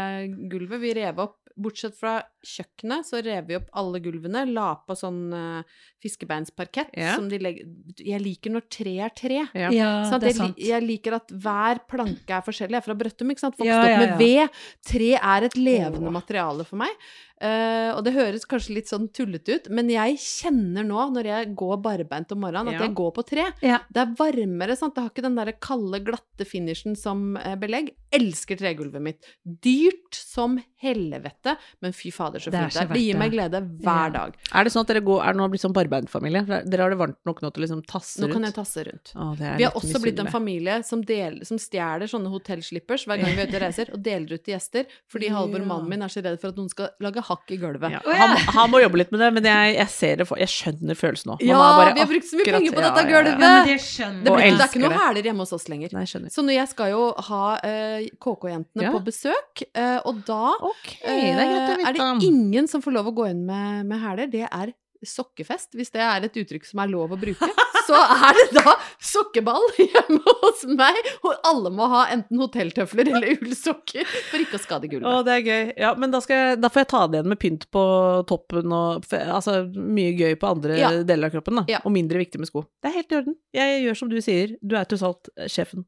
[0.49, 0.79] gulvet.
[0.81, 4.45] Vi rev opp, bortsett fra kjøkkenet, så rev vi opp alle gulvene.
[4.53, 5.63] La på sånn uh,
[5.99, 7.15] fiskebeinsparkett Ja.
[7.15, 7.65] som de legger
[7.99, 9.41] Jeg liker når tre er tre.
[9.53, 9.69] Ja.
[9.75, 10.21] Ja, Sant?
[10.23, 10.57] det er jeg, sant.
[10.57, 12.77] Jeg, jeg liker at hver planke er forskjellig.
[12.77, 13.57] Jeg er fra Brøttum, ikke sant.
[13.59, 14.61] Vokste Ja, opp ja, med ved.
[14.87, 16.95] Tre er et levende materiale for meg.
[17.39, 21.53] Eh, og det høres kanskje litt sånn tullete ut, men jeg kjenner nå, når jeg
[21.55, 22.87] går barbeint om morgenen, at Ja.
[22.87, 23.45] jeg går på tre.
[23.63, 23.79] Ja.
[23.89, 24.95] Det er varmere, sant.
[24.95, 27.93] Det har ikke den der kalde, glatte finishen som eh, belegg.
[28.11, 29.25] Elsker tregulvet mitt.
[29.45, 32.87] Dyrt som helvete, men fy fader, så fint det er.
[32.93, 34.09] Det gir meg glede hver Ja.
[34.09, 34.37] dag.
[34.55, 36.41] Er det sånn at dere går, er det nå blitt sånn barbeintfamilie?
[36.69, 39.11] Dere har det varmt nok nå til å liksom tasse Nå kan jeg tasse rundt.
[39.13, 43.05] Å, det er Vi har også blitt en familie som, del, som stjeler sånne hotellslippers
[43.05, 45.65] hver gang vi er ute og reiser, og deler ut til gjester, fordi Halvor, Ja.
[45.65, 47.91] mannen min, er så redd for at noen skal lage hakk i gulvet.
[47.91, 47.99] Ja.
[48.05, 50.95] Han, han må jobbe litt med det, men jeg, jeg ser det for Jeg skjønner
[50.95, 51.37] følelsen nå.
[51.39, 53.09] Man Ja, er bare vi har brukt så mye akkurat- penger på ja, dette ja,
[53.09, 53.11] ja.
[53.19, 53.39] gulvet!
[53.39, 55.89] Ja, men det blir, det er ikke noe hæler hjemme hos oss lenger.
[55.93, 56.05] Nei.
[56.05, 58.91] Så når jeg skal jo ha eh, KK-jentene Ja.
[58.95, 63.11] på besøk, eh, og da okay, det er eh, er det ingen som får lov
[63.11, 64.31] å gå inn med, med hæler.
[64.31, 64.73] Det er
[65.05, 67.47] sokkefest, hvis det er et uttrykk som er lov å bruke.
[67.89, 73.31] Så er det da sokkeball hjemme hos meg, og alle må ha enten hotelltøfler eller
[73.39, 75.07] ullsokker for ikke å skade gulvet.
[75.09, 75.71] Å, det er gøy.
[75.79, 77.83] Ja, men da, jeg, da får jeg ta det igjen med pynt på
[78.29, 80.91] toppen og Altså mye gøy på andre Ja.
[81.01, 81.65] deler av kroppen, da.
[81.71, 81.79] Ja.
[81.81, 82.67] Og mindre viktig med sko.
[82.83, 83.39] Det er helt i orden.
[83.57, 84.53] Jeg gjør som du sier.
[84.61, 85.87] Du er tross alt sjefen.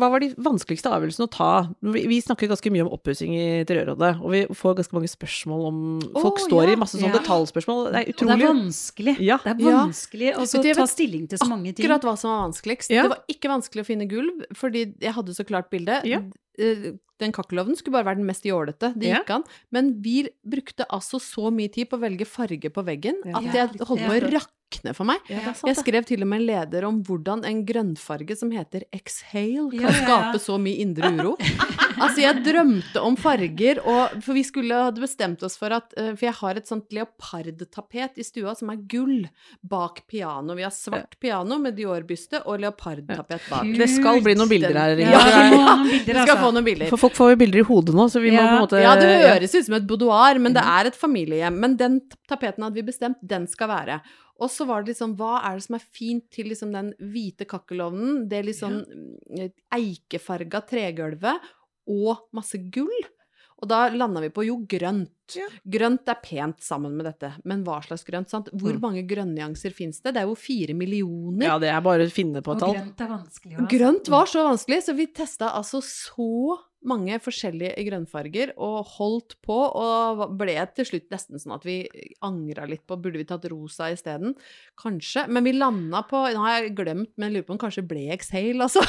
[0.00, 1.50] Hva var de vanskeligste avgjørelsene å ta?
[1.84, 5.66] Vi, vi snakker ganske mye om oppussing i Interiørrådet, og vi får ganske mange spørsmål
[5.68, 5.80] om
[6.16, 6.74] Folk oh, står ja.
[6.74, 7.20] i masse sånne Ja.
[7.20, 7.82] detaljspørsmål.
[7.90, 9.16] Det er Og det er vanskelig.
[9.20, 9.38] Ja.
[9.44, 9.76] Det er Ja.
[9.84, 10.46] vanskelig å
[10.80, 11.84] ta stilling til så mange ting.
[11.86, 12.90] Akkurat hva som var vanskeligst.
[12.90, 13.04] Ja.
[13.06, 16.00] Det var ikke vanskelig å finne gulv, fordi jeg hadde så klart bilde.
[16.60, 16.90] Ja.
[16.90, 18.94] Eh, Den kakkelovnen skulle bare være den mest jålete.
[18.96, 19.18] Det Ja.
[19.20, 19.42] gikk an.
[19.70, 23.36] Men vi brukte altså så mye tid på å velge farge på veggen Ja.
[23.36, 25.18] at det jeg holdt på å rakne for meg.
[25.28, 28.84] Ja, sant, Jeg skrev til og med en leder om hvordan en grønnfarge som heter
[28.90, 30.06] exhale, kan Ja, ja, ja.
[30.32, 31.36] skape så mye indre uro.
[32.00, 36.14] altså, jeg drømte om farger, og, for vi skulle hadde bestemt oss for at eh,
[36.16, 39.28] For jeg har et sånt leopardtapet i stua som er gull
[39.62, 40.54] bak piano.
[40.56, 43.64] Vi har svart piano med Dior-byste og leopardtapet bak.
[43.76, 44.96] Det skal bli noen bilder her.
[44.96, 45.76] Ja, Ja, ja.
[45.84, 46.26] bilder, altså.
[46.50, 46.90] Få noen bilder.
[46.92, 48.96] For folk får jo bilder i hodet nå, så vi må på en måte Ja,
[48.98, 51.60] det høres ut som et boudoir, men det er et familiehjem.
[51.62, 54.00] Men den tapeten hadde vi bestemt, den skal være.
[54.40, 57.46] Og så var det liksom, hva er det som er fint til liksom den hvite
[57.48, 58.78] kakkelovnen, det liksom
[59.36, 59.50] ja.
[59.76, 61.50] eikefarga tregulvet
[61.90, 63.08] og masse gull?
[63.62, 65.10] Og da landa vi på jo grønt.
[65.36, 65.46] Ja.
[65.68, 68.28] Grønt er pent sammen med dette, men hva slags grønt?
[68.30, 68.48] sant?
[68.52, 68.80] Hvor Mm.
[68.80, 70.14] mange grønnnyanser fins det?
[70.14, 71.44] Det er jo fire millioner.
[71.46, 72.74] Ja, det er bare å finne på Og et tall.
[72.74, 73.56] grønt er vanskelig.
[73.58, 73.68] Også.
[73.78, 79.56] Grønt var så vanskelig, så vi testa altså så mange forskjellige grønnfarger og holdt på,
[79.56, 81.82] og ble til slutt nesten sånn at vi
[82.24, 84.32] angra litt på burde vi tatt rosa isteden.
[84.80, 85.26] Kanskje.
[85.28, 88.06] Men vi landa på Nå har jeg glemt, men jeg lurer på om kanskje ble
[88.14, 88.84] Exhale, altså.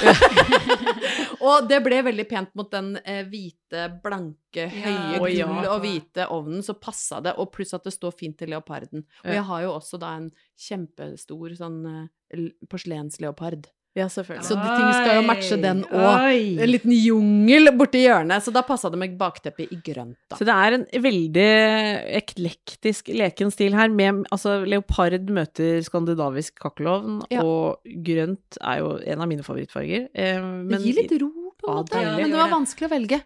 [1.48, 5.50] og det ble veldig pent mot den eh, hvite, blanke, høye ja.
[5.50, 7.36] gull og hvite ovnen, så passa det.
[7.42, 9.06] Og pluss at det står fint til leoparden.
[9.26, 10.32] Og jeg har jo også da en
[10.70, 13.68] kjempestor sånn eh, porselensleopard.
[13.94, 14.46] Ja, selvfølgelig.
[14.48, 16.62] Så de ting skal jo matche den òg.
[16.64, 20.38] En liten jungel borti hjørnet, så da passa det med bakteppet i grønt, da.
[20.40, 21.48] Så det er en veldig
[22.22, 27.44] eklektisk leken stil her, med altså leopard møter skandinavisk kakkelovn, Ja.
[27.44, 30.08] og grønt er jo en av mine favorittfarger.
[30.16, 30.40] Eh,
[30.72, 32.02] Det gir litt ro, på en måte.
[32.02, 33.22] Ja, Men det var vanskelig å velge.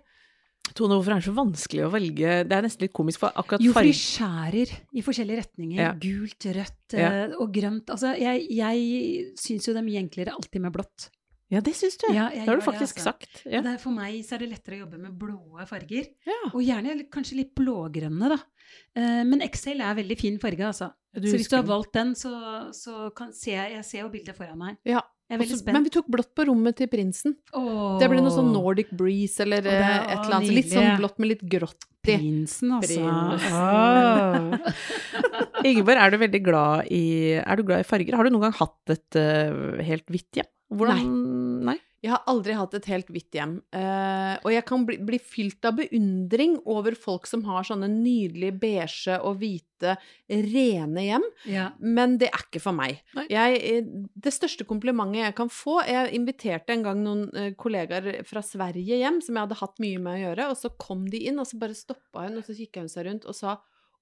[0.74, 2.32] Tone, hvorfor er det så vanskelig å velge?
[2.50, 5.78] Det er nesten litt komisk, for akkurat Jo, for de skjærer i forskjellige retninger.
[5.80, 5.92] Ja.
[6.02, 7.12] Gult, rødt Ja.
[7.12, 7.92] eh, og grønt.
[7.94, 11.10] Altså, jeg, jeg syns jo mye enklere alltid med blått.
[11.54, 12.08] Ja, det syns du.
[12.10, 13.12] Ja, det har du du det, faktisk altså.
[13.14, 13.44] sagt.
[13.46, 13.62] Ja.
[13.62, 16.08] Det er, for meg så er det lettere å jobbe med blåe farger.
[16.26, 16.40] Ja.
[16.52, 18.40] Og gjerne kanskje litt blågrønne, da.
[18.98, 20.90] Eh, men XL er veldig fin farge, altså.
[21.16, 22.34] Du så hvis du har valgt den, så,
[22.76, 24.80] så kan, ser jeg, jeg ser jo bildet foran meg.
[24.90, 25.04] Ja.
[25.26, 25.66] Også-.
[25.74, 27.34] Men vi tok blått på rommet til prinsen.
[27.58, 27.98] Åh.
[28.02, 30.54] Det ble noe sånn Nordic breeze eller det eh, et eller annet.
[30.54, 31.88] Litt sånn blått med litt grått i.
[32.06, 33.02] Prinsen, altså.
[35.66, 37.02] Ingeborg, er du veldig glad i,
[37.42, 38.14] er du glad i farger?
[38.20, 40.52] Har du noen gang hatt et uh, helt hvitt hjem?
[40.76, 41.10] Hvordan Nei.
[42.06, 43.56] Jeg har aldri hatt et helt hvitt hjem.
[43.74, 48.54] Uh, og jeg kan bli, bli fylt av beundring over folk som har sånne nydelige
[48.62, 49.96] beige og hvite,
[50.30, 51.26] rene hjem.
[51.50, 51.66] Ja.
[51.82, 53.02] Men det er ikke for meg.
[53.32, 58.24] Jeg, eh, det største komplimentet jeg kan få Jeg inviterte en gang noen eh, kollegaer
[58.28, 61.26] fra Sverige hjem som jeg hadde hatt mye med å gjøre, og så kom de
[61.28, 63.58] inn, og så bare stoppa hun, og så kikka hun seg rundt og sa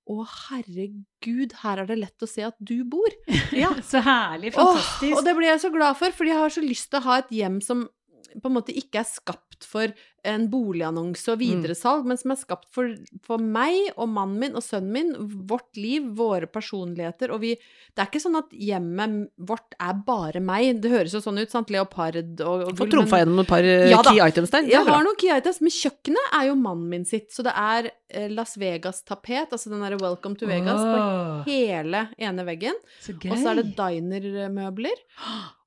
[0.09, 3.13] å, herregud, her er det lett å se at du bor.
[3.63, 3.71] ja.
[3.85, 4.53] Så herlig.
[4.55, 5.15] Åh, Fantastisk.
[5.17, 7.19] og det ble jeg så glad for, fordi jeg har så lyst til å ha
[7.21, 7.85] et hjem som
[8.41, 9.93] på en måte ikke er skapt for
[10.23, 12.93] en boligannonse og videresalg, men som er skapt for,
[13.25, 15.11] for meg og mannen min og sønnen min,
[15.49, 17.53] vårt liv, våre personligheter, og vi
[17.93, 20.79] Det er ikke sånn at hjemmet vårt er bare meg.
[20.81, 21.69] Det høres jo sånn ut, sant?
[21.73, 24.13] Leopard og, og Fått trumfa gjennom et par eh, Ja da.
[24.13, 24.65] key items der.
[24.65, 27.29] Er jeg har noen key items, men kjøkkenet er jo mannen min sitt.
[27.35, 31.43] Så det er eh, Las Vegas-tapet, altså den derre Welcome to Vegas, oh.
[31.43, 32.79] på hele ene veggen.
[33.03, 33.13] så.
[33.13, 35.05] Og så er det dinermøbler.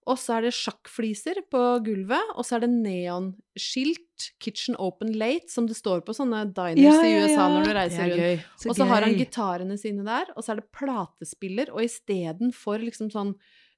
[0.06, 2.32] Og så er det sjakkfliser på gulvet.
[2.38, 4.02] Og så er det neonskilt,
[4.40, 7.72] Kitchen Open Late, som det står på sånne diners Ja, i ja, USA når du
[7.76, 8.22] reiser er rundt.
[8.22, 8.44] gøy.
[8.62, 12.80] Så Og så har han gitarene sine der, og så er det platespiller, og istedenfor
[12.86, 13.34] liksom sånn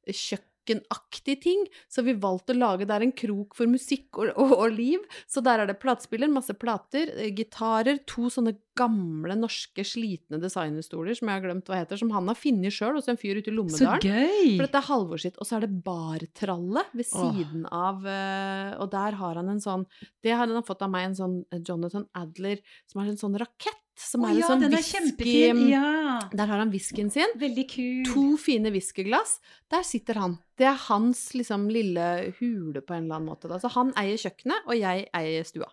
[0.09, 4.53] kjøkkenaktig ting, så har vi valgt å lage der en krok for musikk og, og,
[4.59, 5.05] og liv.
[5.29, 11.19] Så der er det platespiller, masse plater, eh, gitarer, to sånne gamle norske slitne designerstoler
[11.19, 13.53] som jeg har glemt hva heter, som han har funnet sjøl hos en fyr ute
[13.53, 14.03] i Lommedalen.
[14.03, 14.55] Så gøy.
[14.55, 15.39] For dette er Halvor sitt.
[15.39, 17.35] Og så er det bartralle ved Åh.
[17.35, 19.85] siden av eh, Og der har han en sånn
[20.25, 23.39] Det har han fått av meg, en sånn eh, Jonathan Adler, som har en sånn
[23.41, 23.83] rakett.
[23.99, 25.33] Som er en ja, sånn den er whisky.
[25.73, 26.19] Ja.
[26.31, 27.33] Der har han whiskyen sin.
[27.41, 28.05] Veldig kul.
[28.07, 29.39] To fine whiskyglass.
[29.73, 30.37] Der sitter han.
[30.59, 32.05] Det er hans liksom lille
[32.39, 33.51] hule på en eller annen måte.
[33.63, 35.69] Så han eier kjøkkenet, og jeg eier stua.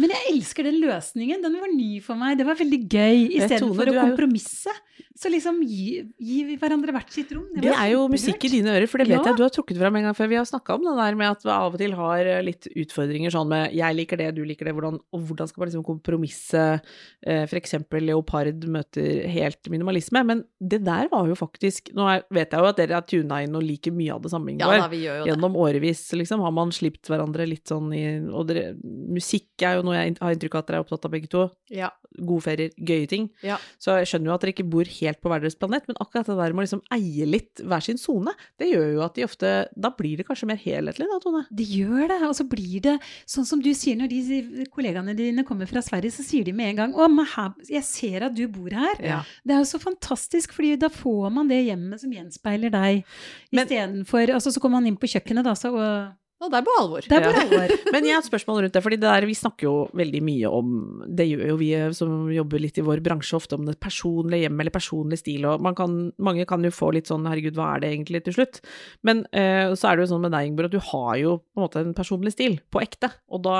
[0.00, 1.44] Men jeg elsker den løsningen.
[1.44, 2.38] Den var ny for meg.
[2.40, 3.18] Det var veldig gøy.
[3.38, 4.74] Istedenfor å kompromisse.
[4.74, 5.09] jo-.
[5.20, 7.44] Så liksom gi, gi hverandre hvert sitt rom.
[7.60, 9.26] Det er jo musikk i dine ører, for det vet Ja.
[9.28, 10.28] jeg du har trukket fram en gang før.
[10.32, 12.64] Vi har snakka om det der med at vi av og til har eh, litt
[12.72, 15.84] utfordringer sånn med 'jeg liker det, du liker det', hvordan, og hvordan skal man liksom
[15.84, 16.80] kompromisse
[17.26, 17.74] eh, f.eks.
[18.00, 20.24] leopard møter helt minimalisme.
[20.24, 23.54] Men det der var jo faktisk Nå vet jeg jo at dere har tuna inn
[23.54, 24.80] og liker mye av det samme, Ja Ingeborg.
[24.80, 25.30] da, vi gjør jo det.
[25.34, 29.82] Gjennom årevis liksom, har man slipt hverandre litt sånn i Og dere, musikk er jo
[29.82, 31.50] noe jeg har inntrykk av at dere er opptatt av begge to.
[31.68, 31.90] Ja.
[32.18, 33.30] Gode ferier, gøye ting.
[33.42, 33.58] Ja.
[33.78, 36.28] Så jeg skjønner jo at dere ikke bor helt på hver deres planet, men akkurat
[36.28, 39.26] det der med å liksom eie litt hver sin sone, det gjør jo at de
[39.26, 41.42] ofte Da blir det kanskje mer helhetlig, da, Tone?
[41.50, 42.96] Det gjør det, og så blir det
[43.28, 46.74] sånn som du sier når de kollegaene dine kommer fra Sverige, så sier de med
[46.74, 49.02] en gang 'Å, men her, jeg ser at du bor her'.
[49.02, 49.22] Ja.
[49.44, 53.04] Det er jo så fantastisk, fordi da får man det hjemmet som gjenspeiler deg.
[53.52, 56.74] Istedenfor altså, Så kommer man inn på kjøkkenet, da, så og Og det er på
[56.80, 57.04] alvor.
[57.04, 57.72] Det er på alvor.
[57.94, 60.52] Men jeg har et spørsmål rundt det, fordi det der, vi snakker jo veldig mye
[60.60, 60.70] om
[61.04, 64.46] Det gjør jo vi eh, som jobber litt i vår bransje, ofte om det personlige
[64.46, 67.74] hjemmet eller personlig stil, og man kan, mange kan jo få litt sånn 'herregud, hva
[67.74, 68.62] er det egentlig?' til slutt.
[69.04, 71.60] Men eh, så er det jo sånn med deg, Ingeborg, at du har jo på
[71.60, 73.12] en måte en personlig stil, på ekte.
[73.28, 73.58] Og da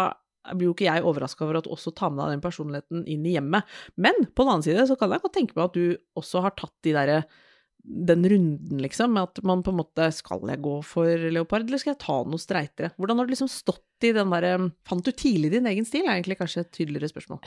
[0.56, 3.28] blir jo ikke jeg overraska over at du også tar med deg den personligheten inn
[3.28, 3.68] i hjemmet.
[4.00, 6.56] Men på den annen side så kan jeg godt tenke meg at du også har
[6.56, 7.20] tatt de derre
[7.82, 11.80] den runden, liksom, med at man på en måte Skal jeg gå for leopard, eller
[11.80, 12.92] skal jeg ta noe streitere?
[13.00, 16.16] Hvordan har du liksom stått i den derre Fant du tidlig din egen stil, er
[16.16, 17.40] egentlig kanskje et tydeligere spørsmål.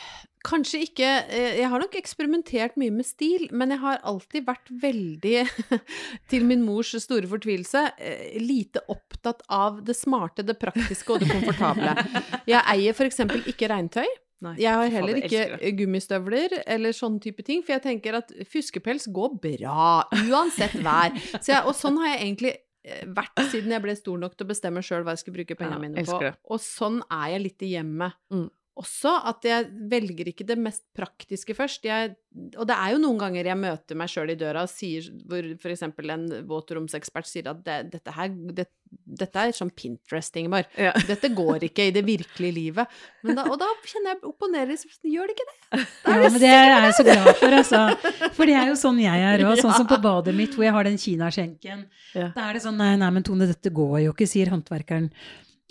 [0.46, 4.74] Kanskje ikke eh, Jeg har nok eksperimentert mye med stil, men jeg har alltid vært
[4.84, 5.36] veldig,
[6.32, 11.32] til min mors store fortvilelse, eh, lite opptatt av det smarte, det praktiske og det
[11.32, 11.96] komfortable.
[12.54, 14.08] Jeg eier eksempel ikke regntøy.
[14.44, 19.08] Nei, Jeg har heller ikke gummistøvler eller sånne type ting, for jeg tenker at fuskepels
[19.14, 21.16] går bra, uansett vær.
[21.40, 22.52] Så jeg, og sånn har jeg egentlig
[22.84, 25.58] eh, vært siden jeg ble stor nok til å bestemme sjøl hva jeg skulle bruke
[25.60, 26.20] pengene mine på.
[26.52, 28.20] Og sånn er jeg litt i hjemmet.
[28.34, 28.50] Mm.
[28.80, 31.84] Også at jeg velger ikke det mest praktiske først.
[31.86, 32.16] Jeg,
[32.58, 35.46] og det er jo noen ganger jeg møter meg sjøl i døra og sier hvor
[35.60, 35.84] f.eks.
[35.86, 40.70] en våtromsekspert sier at det, dette her det, dette er sånn Pinterest, Ingeborg.
[40.80, 40.94] Ja.
[41.12, 42.98] Dette går ikke i det virkelige livet.
[43.26, 44.78] Men da, og da kjenner jeg opp og ned i
[45.14, 45.86] Gjør det ikke det?
[46.08, 47.82] Ja, men det er jeg så glad for, altså.
[48.34, 49.56] For det er jo sånn jeg er òg.
[49.64, 51.86] Sånn som på badet mitt, hvor jeg har den kinaskjenken.
[52.18, 52.32] Ja.
[52.36, 55.12] Da er det sånn nei, nei, men Tone, dette går jo ikke, sier håndverkeren.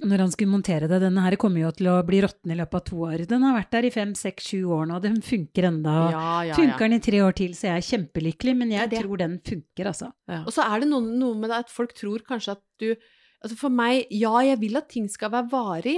[0.03, 0.99] Når han skulle montere det.
[1.05, 3.25] Denne her kommer jo til å bli råtten i løpet av to år.
[3.31, 4.99] Den har vært der i fem, seks, sju år nå.
[5.05, 5.97] Den funker enda.
[6.11, 6.91] Ja, ja, Funker ja.
[6.91, 8.55] den i tre år til, så jeg er kjempelykkelig.
[8.59, 10.13] Men jeg tror den funker, altså.
[10.43, 12.95] Og så er det noe, noe med det at folk tror kanskje at du
[13.43, 15.97] Altså for meg, ja, jeg vil at ting skal være varig,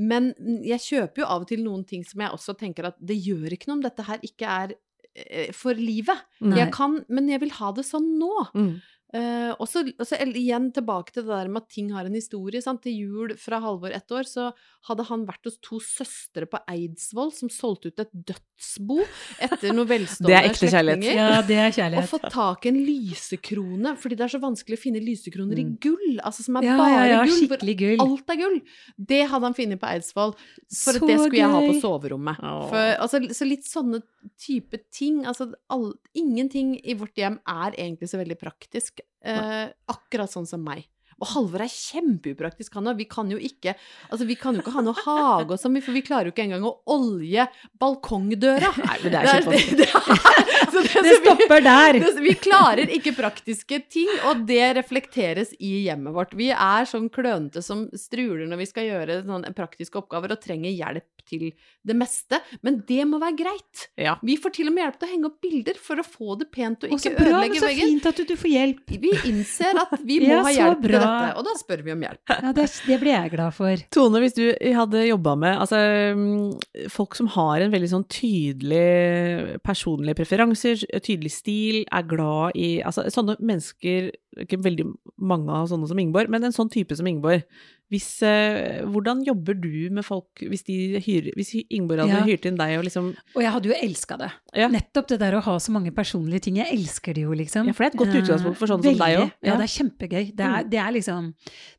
[0.00, 0.30] men
[0.64, 3.52] jeg kjøper jo av og til noen ting som jeg også tenker at det gjør
[3.52, 4.72] ikke noe om dette her ikke er
[5.12, 6.24] eh, for livet.
[6.40, 6.56] Nei.
[6.62, 8.32] Jeg kan, men jeg vil ha det sånn nå.
[8.56, 8.70] Mm.
[9.14, 12.14] Eh, og så og så igjen tilbake til det der med at ting har en
[12.18, 12.60] historie.
[12.60, 12.82] Sant?
[12.82, 14.48] Til jul fra Halvor ett år, så
[14.88, 18.98] hadde han vært hos to søstre på Eidsvoll som solgte ut et dødsbo
[19.42, 21.14] etter noen velstående er slektninger.
[21.16, 22.10] Ja, det er Og kjærlighet.
[22.10, 25.78] fått tak i en lysekrone, fordi det er så vanskelig å finne lysekroner i Mm.
[25.82, 26.18] gull.
[26.26, 28.00] Altså som er Ja, bare ja, ja, gull, hvor gull.
[28.00, 28.60] alt er gull.
[28.98, 32.36] Det hadde han funnet på Eidsvoll, for Så det skulle jeg ha på soverommet.
[32.70, 34.02] For, altså, så litt sånne
[34.38, 35.24] type ting.
[35.26, 38.95] Altså, all, ingenting i vårt hjem er egentlig så veldig praktisk.
[39.26, 40.86] Eh, akkurat sånn som meg.
[41.16, 42.98] Og Halvor er kjempeupraktisk, han òg.
[43.00, 43.72] Vi kan jo ikke
[44.12, 46.44] altså vi kan jo ikke ha noe hage og sånn, for vi klarer jo ikke
[46.44, 47.46] engang å olje
[47.80, 48.68] balkongdøra.
[48.82, 49.88] Nei, men det er ikke det,
[51.06, 52.00] det, stopper der!
[52.16, 56.34] Vi, vi klarer ikke praktiske ting, og det reflekteres i hjemmet vårt.
[56.38, 60.72] Vi er sånn klønete som struler når vi skal gjøre sånne praktiske oppgaver og trenger
[60.74, 61.48] hjelp til
[61.86, 63.88] det meste, men det må være greit.
[63.98, 64.14] Ja.
[64.22, 66.48] Vi får til og med hjelp til å henge opp bilder for å få det
[66.54, 67.82] pent og ikke bra, ødelegge veggen.
[67.82, 68.94] så fint at du, du får hjelp.
[69.02, 71.94] Vi innser at vi må Ja, ha hjelp hjelp til dette, og da spør vi
[71.94, 72.32] om hjelp.
[72.32, 73.84] Ja, det, det blir jeg glad for.
[73.94, 74.44] Tone, hvis du
[74.76, 75.80] hadde jobba med altså,
[76.16, 82.80] mm, folk som har en veldig sånn tydelig personlige preferanser, tydelig stil, er glad i
[82.82, 84.86] altså, Sånne mennesker, ikke veldig
[85.18, 87.42] mange av sånne som Ingeborg, men en sånn type som Ingeborg.
[87.88, 92.24] Hvis, eh, hvordan jobber du med folk hvis, de hyrer, hvis Ingeborg hadde Ja.
[92.26, 94.30] hyrt inn deg og liksom Og jeg hadde jo elska det.
[94.58, 94.66] Ja.
[94.68, 96.56] Nettopp det der å ha så mange personlige ting.
[96.56, 97.66] Jeg elsker det jo, liksom.
[97.68, 99.32] Ja, for det er et godt Eh, utgangspunkt for sånne som deg òg.
[99.46, 99.56] Ja.
[99.56, 100.34] Det er kjempegøy.
[100.34, 100.70] Det er, Mm.
[100.70, 101.34] det er liksom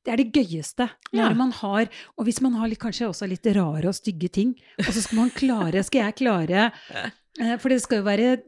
[0.06, 0.90] Det er det gøyeste.
[1.14, 4.56] Når man har Og hvis man har litt, kanskje også litt rare og stygge ting,
[4.80, 6.72] og så skal man klare Skal jeg klare
[7.42, 8.42] eh, For det skal jo være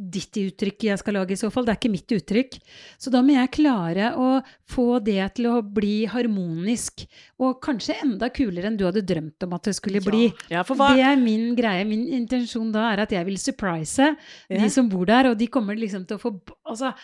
[0.00, 2.56] ditt uttrykk jeg skal lage i så fall, det er ikke mitt uttrykk.
[2.98, 4.28] Så da må jeg klare å
[4.72, 7.04] få det til å bli harmonisk,
[7.38, 10.28] og kanskje enda kulere enn du hadde drømt om at det skulle bli.
[10.50, 11.84] Ja, hva Det er min greie.
[11.86, 14.16] Min intensjon da er at jeg vil surprise
[14.48, 14.58] Ja.
[14.62, 16.94] de som bor der, og de kommer liksom til å få Altså,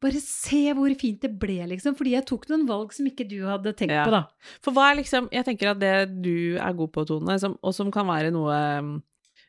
[0.00, 1.96] bare se hvor fint det ble, liksom.
[1.96, 4.04] Fordi jeg tok noen valg som ikke du hadde tenkt Ja.
[4.04, 4.24] på, da.
[4.62, 7.74] For hva er liksom Jeg tenker at det du er god på, Tone, som, og
[7.74, 9.02] som kan være noe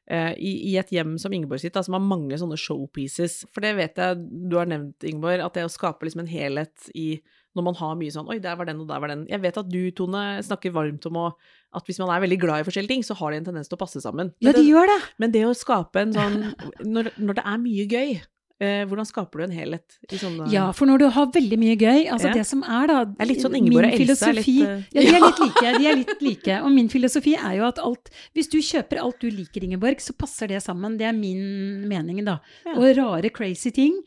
[0.07, 3.41] i, i et hjem som Ingeborg sitt, da, som har mange sånne showpieces.
[3.51, 6.87] For det vet jeg du har nevnt, Ingeborg, at det å skape liksom en helhet
[6.95, 7.17] i
[7.57, 9.25] når man har mye sånn Oi, der var den, og der var den.
[9.31, 11.27] Jeg vet at du, Tone, snakker varmt om å,
[11.75, 13.79] at hvis man er veldig glad i forskjellige ting, så har de en tendens til
[13.79, 14.31] å passe sammen.
[14.43, 14.97] Ja, de det, gjør det!
[15.21, 16.37] men det å skape en sånn
[16.85, 18.27] Når, når det er mye gøy, eh,
[18.59, 22.07] hvordan skaper du en helhet i sånne Ja, for når du har veldig mye gøy
[22.09, 22.33] Altså, Ja.
[22.33, 25.07] det som er, da er litt sånn Ingeborg og Else er litt, eh, Ja, de
[25.13, 25.73] er litt like.
[25.77, 26.55] De er litt like.
[26.63, 30.15] Og min filosofi er jo at alt Hvis du kjøper alt du liker, Ingeborg, så
[30.17, 30.97] passer det sammen.
[30.97, 32.39] Det er min mening, da.
[32.65, 32.73] Ja.
[32.79, 34.01] Og rare, crazy ting.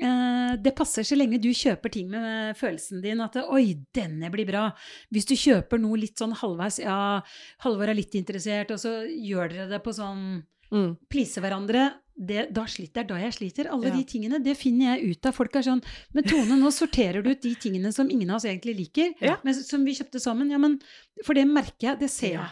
[0.00, 4.46] eh, det passer så lenge du kjøper ting med følelsen din at 'oi, denne blir
[4.46, 4.72] bra'.
[5.12, 7.20] Hvis du kjøper noe litt sånn halvveis, ja,
[7.58, 10.96] Halvor er litt interessert, og så gjør dere det på sånn mm.
[11.10, 13.70] please hverandre, det, da sliter, er da jeg sliter.
[13.72, 13.94] Alle Ja.
[13.96, 15.34] de tingene, det finner jeg ut av.
[15.34, 15.82] Folk er sånn
[16.14, 19.36] Men Tone, nå sorterer du ut de tingene som ingen av oss egentlig liker, Ja.
[19.42, 20.50] men som vi kjøpte sammen.
[20.50, 20.78] Ja, men
[21.24, 22.50] For det merker jeg, det ser jeg.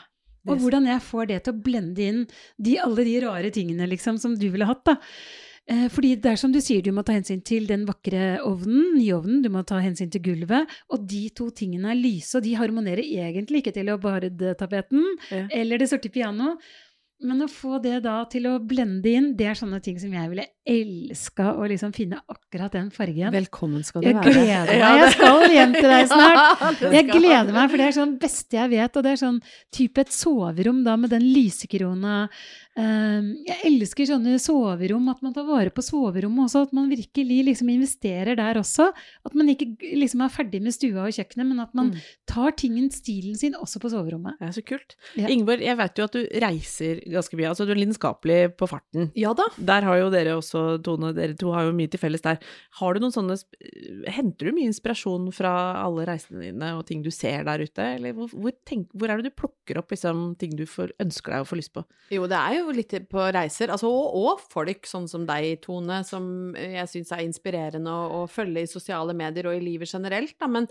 [0.48, 2.26] Og hvordan jeg får det til å blende inn
[2.59, 4.85] de, alle de rare tingene liksom, som du ville hatt.
[4.85, 4.96] da.
[5.70, 8.94] Eh, fordi det er som du sier, du må ta hensyn til den vakre ovnen,
[8.96, 12.54] nyovnen, du må ta hensyn til gulvet, og de to tingene er lyse, og de
[12.54, 15.46] harmonerer egentlig ikke til leopardtapeten Ja.
[15.50, 16.57] eller det sorte piano.
[17.18, 20.31] Men å få det da til å blende inn, det er sånne ting som jeg
[20.31, 23.33] ville elska å liksom finne akkurat den fargen.
[23.33, 24.35] Velkommen skal du Jeg være.
[24.37, 25.00] gleder meg.
[25.02, 26.85] Jeg skal hjem til deg snart.
[26.92, 28.96] Jeg gleder meg, for det er sånn beste jeg vet.
[29.00, 29.40] Og det er sånn
[29.74, 32.28] type et soverom da med den lysekrona.
[32.78, 36.66] Um, jeg elsker sånne soverom, at man tar vare på soverommet også.
[36.68, 38.90] At man virkelig liksom investerer der også.
[39.26, 42.00] At man ikke liksom er ferdig med stua og kjøkkenet, men at man Mm.
[42.28, 44.37] tar tingen, stilen sin, også på soverommet.
[44.38, 44.94] Det er så kult.
[45.16, 45.26] Ja.
[45.33, 47.48] Ingeborg, jeg vet jo at du reiser ganske mye.
[47.48, 49.09] Altså, du er lidenskapelig på farten.
[49.16, 49.46] Ja da.
[49.57, 52.40] Der har jo dere også, Tone, dere to har jo mye til felles der.
[52.81, 53.37] Har du noen sånne
[54.11, 57.87] Henter du mye inspirasjon fra alle reisene dine og ting du ser der ute?
[57.99, 61.35] Eller hvor, hvor, tenk, hvor er det du plukker opp liksom, ting du får, ønsker
[61.35, 61.85] deg å få lyst på?
[62.14, 66.01] Jo, det er jo litt på reiser, altså, og, og folk sånn som deg, Tone,
[66.09, 70.37] som jeg syns er inspirerende å, å følge i sosiale medier og i livet generelt,
[70.40, 70.51] da.
[70.51, 70.68] Men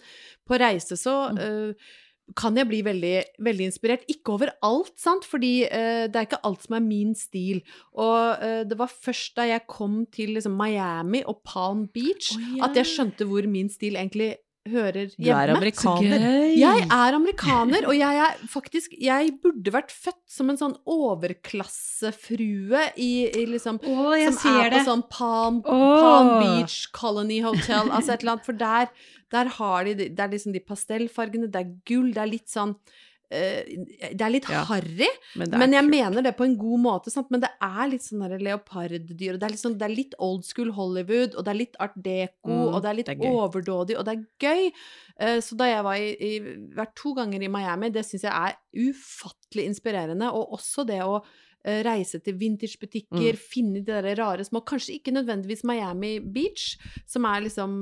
[0.48, 1.90] på reise så eh,
[2.36, 3.14] kan jeg bli veldig,
[3.46, 4.04] veldig inspirert.
[4.12, 7.62] Ikke over alt, sant, fordi uh, det er ikke alt som er min stil.
[7.96, 12.44] Og uh, det var først da jeg kom til liksom, Miami og Palm Beach oh,
[12.44, 12.68] yeah.
[12.68, 14.36] at jeg skjønte hvor min stil egentlig
[14.72, 15.26] hører hjemme.
[15.26, 16.26] Du er amerikaner.
[16.58, 22.84] Jeg er amerikaner, og jeg er faktisk Jeg burde vært født som en sånn overklassefrue
[22.96, 24.80] i, i liksom oh, som ser er det.
[24.80, 25.98] på sånn Palm, oh.
[26.02, 28.48] Palm Beach Colony Hotel, altså et eller annet.
[28.48, 28.86] For der,
[29.34, 32.74] der har de Det er liksom de pastellfargene, det er gull, det er litt sånn
[33.30, 35.92] Det er litt Ja, harry, Men, men jeg kult.
[35.92, 37.12] mener det på en god måte.
[37.12, 37.30] Sant?
[37.34, 40.46] Men det er litt sånn leoparddyr, og det er, litt sånn, det er litt old
[40.48, 43.36] school Hollywood, og det er litt art deco, Mm, og det er litt det er
[43.36, 44.72] overdådig, og det er gøy.
[45.20, 46.40] Eh, Så da jeg var i, i,
[46.78, 48.56] vært to ganger i Miami, det syns jeg er
[48.92, 50.32] ufattelig inspirerende.
[50.32, 51.28] Og også det å eh,
[51.84, 53.38] reise til vintagebutikker, Mm.
[53.38, 57.74] finne de der rare små Kanskje ikke nødvendigvis Miami Beach, som er liksom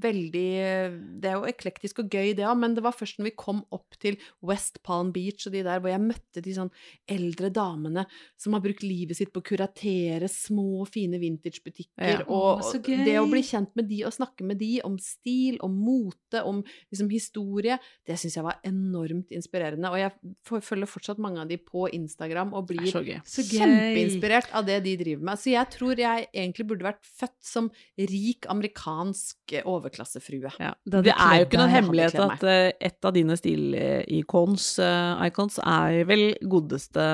[0.00, 3.34] veldig Det er jo eklektisk og gøy, det òg, men det var først når vi
[3.36, 6.70] kom opp til West Palm Beach og de der, hvor jeg møtte de sånn
[7.08, 8.06] eldre damene
[8.40, 12.24] som har brukt livet sitt på å kuratere små, fine vintagebutikker, Ja.
[12.28, 15.72] og og det å bli kjent med de og snakke med de om stil, om
[15.74, 19.90] mote, om liksom historie, det syns jeg var enormt inspirerende.
[19.90, 23.22] Og jeg følger fortsatt mange av de på Instagram og blir gøy.
[23.28, 23.56] Så gøy.
[23.62, 25.40] kjempeinspirert av det de driver med.
[25.40, 30.54] Så jeg tror jeg egentlig burde vært født som rik amerikansk eh, overklassefrue.
[30.60, 30.74] Ja.
[30.84, 35.60] Det, Det er jo ikke noen hemmelighet at uh, et av dine stilikons uh, icons
[35.64, 37.10] er vel godeste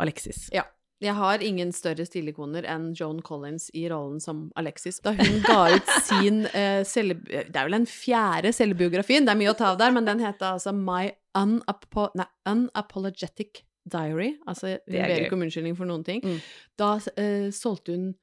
[0.00, 0.48] Alexis.
[0.56, 0.66] Ja.
[1.00, 4.98] Jeg har ingen større stilikoner enn Joan Collins i rollen som Alexis.
[5.00, 7.22] Da hun ga ut sin uh, selv...
[7.24, 10.20] Det er vel den fjerde selvbiografien, det er mye å ta av der, men den
[10.20, 11.08] heter altså My
[11.38, 14.34] Unapo nei, Unapologetic Diary.
[14.46, 16.20] Altså, hun er ber ikke om unnskyldning for noen ting.
[16.24, 16.38] Mm.
[16.78, 18.14] Da uh, solgte hun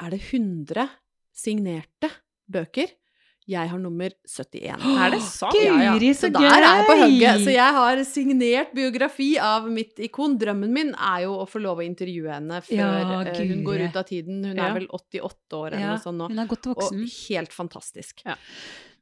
[0.00, 0.88] Er det 100
[1.36, 2.10] signerte
[2.50, 2.88] bøker?
[3.50, 4.78] Jeg har nummer 71.
[5.02, 5.56] Er det sant?
[5.56, 7.00] Guri, Så så der er jeg på gøy!
[7.02, 7.40] hugget.
[7.42, 10.36] Så jeg har signert biografi av mitt ikon.
[10.38, 13.86] Drømmen min er jo å få lov å intervjue henne før Ja, uh, hun går
[13.88, 14.44] ut av tiden.
[14.44, 14.68] Hun Ja.
[14.68, 16.28] er vel 88 år eller Ja, noe sånt nå.
[16.30, 17.02] hun er godt voksen.
[17.02, 18.22] Og helt fantastisk.
[18.28, 18.36] Ja.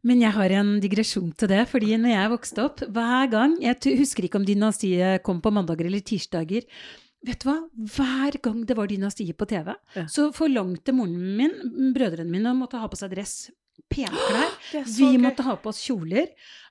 [0.06, 3.96] Men jeg har en digresjon til det, fordi når jeg vokste opp, hver gang Jeg
[3.98, 6.62] husker ikke om dynastiet kom på mandager eller tirsdager.
[7.26, 7.56] Vet du hva?
[7.96, 10.04] Hver gang det var dynastiet på TV, Ja.
[10.06, 11.50] så forlangte moren min,
[11.92, 13.50] brødrene mine, å måtte ha på seg dress.
[13.90, 14.50] Pene klær.
[14.72, 15.20] Det så Vi gøy.
[15.22, 16.28] måtte ha på oss kjoler.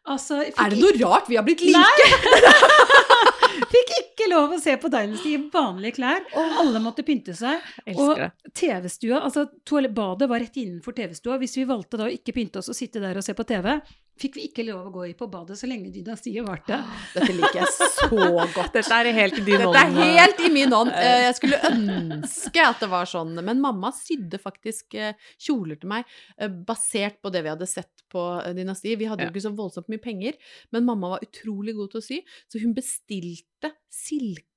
[0.08, 1.76] Altså, Er det noe rart vi har blitt like?
[3.58, 6.26] Fikk ikke lov å se på Dynasty i vanlige klær.
[6.62, 7.63] Alle måtte pynte seg.
[7.96, 8.20] Og
[8.58, 9.48] TV-stua, altså
[9.88, 11.39] badet var rett innenfor TV-stua.
[11.41, 13.78] Hvis vi valgte da å ikke pynte oss og sitte der og se på TV,
[14.21, 16.80] fikk vi ikke lov å gå i på badet så lenge dynastiet varte.
[17.15, 18.73] Dette liker jeg så godt.
[18.75, 19.77] Dette er helt i din ånd.
[19.77, 20.91] Dette er helt i min ånd.
[20.97, 23.36] Eh, Jeg skulle ønske at det var sånn.
[23.45, 26.08] Men mamma sydde faktisk eh, kjoler til meg
[26.41, 28.23] eh, basert på det vi hadde sett på
[28.58, 28.97] Dynastiet.
[28.99, 30.38] Vi hadde jo ikke så voldsomt mye penger,
[30.73, 34.57] men mamma var utrolig god til å sy, så hun bestilte silke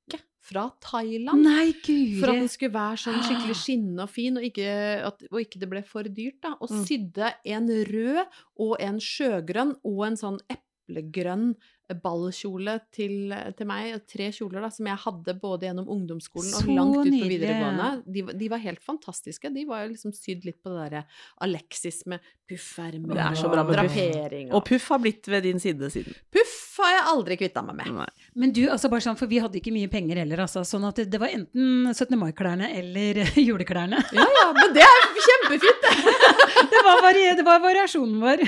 [0.51, 1.45] fra Thailand.
[1.47, 2.41] Nei, For at guri.
[2.41, 4.71] den skulle være sånn skikkelig skinnende og fin, og ikke,
[5.07, 6.41] at, og ikke det ble for dyrt.
[6.43, 6.57] da.
[6.61, 6.85] Og Mm.
[6.87, 8.25] sydde en rød
[8.59, 11.55] og en sjøgrønn og en sånn eplegrønn
[12.03, 13.97] ballkjole til, til meg.
[14.11, 17.89] Tre kjoler da, som jeg hadde både gjennom ungdomsskolen og Så langt ut på videregående.
[18.07, 19.51] De, de var helt fantastiske.
[19.55, 21.03] De var jo liksom sydd litt på det derre
[21.47, 23.97] Alexis med puffermer og er så bra med puff.
[23.97, 24.53] drapering.
[24.55, 26.15] Og Puff har blitt ved din side siden.
[26.31, 27.93] puff har jeg aldri kvitta meg med.
[28.01, 28.07] Nei.
[28.41, 30.63] Men du, altså bare sånn, for vi hadde ikke mye penger heller, altså.
[30.67, 32.17] Sånn at det, var enten 17.
[32.21, 34.03] mai-klærne eller juleklærne.
[34.17, 35.87] Ja, ja, men det er kjempefint!
[35.87, 35.97] det.
[36.71, 38.43] Det var, vari det var variasjonen vår.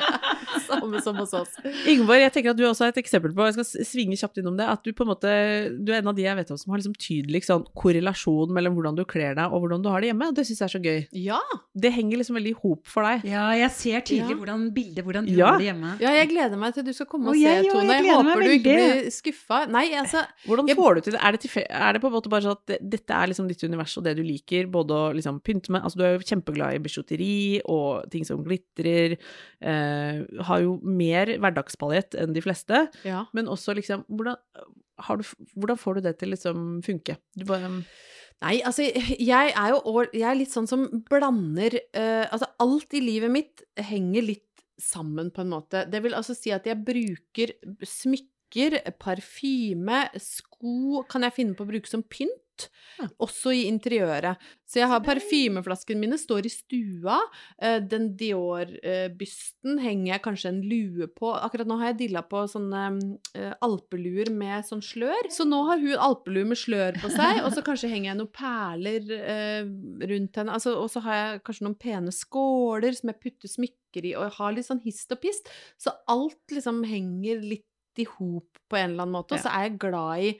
[0.66, 1.52] Samme som hos oss.
[1.86, 4.56] Ingeborg, jeg tenker at du også er et eksempel på, jeg skal svinge kjapt innom
[4.58, 5.30] det, at du på en måte,
[5.78, 8.76] du er en av de jeg vet om som har liksom tydelig sånn korrelasjon mellom
[8.78, 10.82] hvordan du kler deg og hvordan du har det hjemme, det synes jeg er så
[10.84, 11.00] gøy.
[11.26, 11.40] Ja.
[11.84, 13.26] Det henger liksom veldig i hop for deg.
[13.30, 14.40] Ja, jeg ser tydelig Ja.
[14.42, 15.52] hvordan bildet, hvordan du Ja.
[15.52, 15.94] har det hjemme.
[16.04, 17.94] Ja, jeg gleder meg til du skal komme og, Og se, Tone.
[17.94, 19.58] jeg Jeg, håper du ikke blir skuffa.
[19.70, 21.20] Nei, altså Hvordan Jeg- får du til det?
[21.22, 23.48] Er det, til, er det på en måte bare sånn at det, dette er liksom
[23.48, 26.24] ditt univers og det du liker, både å liksom pynte med Altså du er jo
[26.28, 29.16] kjempeglad i bijouteri og ting som glitrer,
[29.62, 33.26] eh, har jo mer hverdagspalett enn de fleste, Ja.
[33.32, 34.36] men også liksom hvordan,
[34.98, 35.24] har du,
[35.56, 37.16] hvordan får du det til liksom funke?
[37.36, 37.84] Du bare
[38.42, 38.82] Nei, altså,
[39.18, 43.62] jeg er jo Jeg er litt sånn som blander uh, Altså, alt i livet mitt
[43.78, 44.42] henger litt
[44.80, 45.84] sammen, på en måte.
[45.90, 47.54] Det vil altså si at jeg bruker
[47.88, 52.43] smykker, parfyme, sko Kan jeg finne på å bruke som pynt?
[53.00, 53.08] Ja.
[53.26, 54.38] Også i interiøret.
[54.70, 57.16] Så jeg har parfymeflaskene mine står i stua.
[57.58, 61.32] eh, Den Dior-bysten henger jeg kanskje en lue på.
[61.34, 62.84] Akkurat nå har jeg dilla på sånne
[63.34, 65.30] eh, alpeluer med sånn slør.
[65.34, 68.32] Så nå har hun alpelue med slør på seg, og så kanskje henger jeg noen
[68.34, 69.62] perler eh,
[70.14, 70.54] rundt henne.
[70.54, 74.28] Altså, og så har jeg kanskje noen pene skåler som jeg putter smykker i, og
[74.28, 75.50] jeg har litt sånn hist og pist.
[75.80, 77.66] Så alt liksom henger litt
[78.02, 79.36] i hop på en eller annen måte.
[79.36, 80.30] Og så er jeg glad i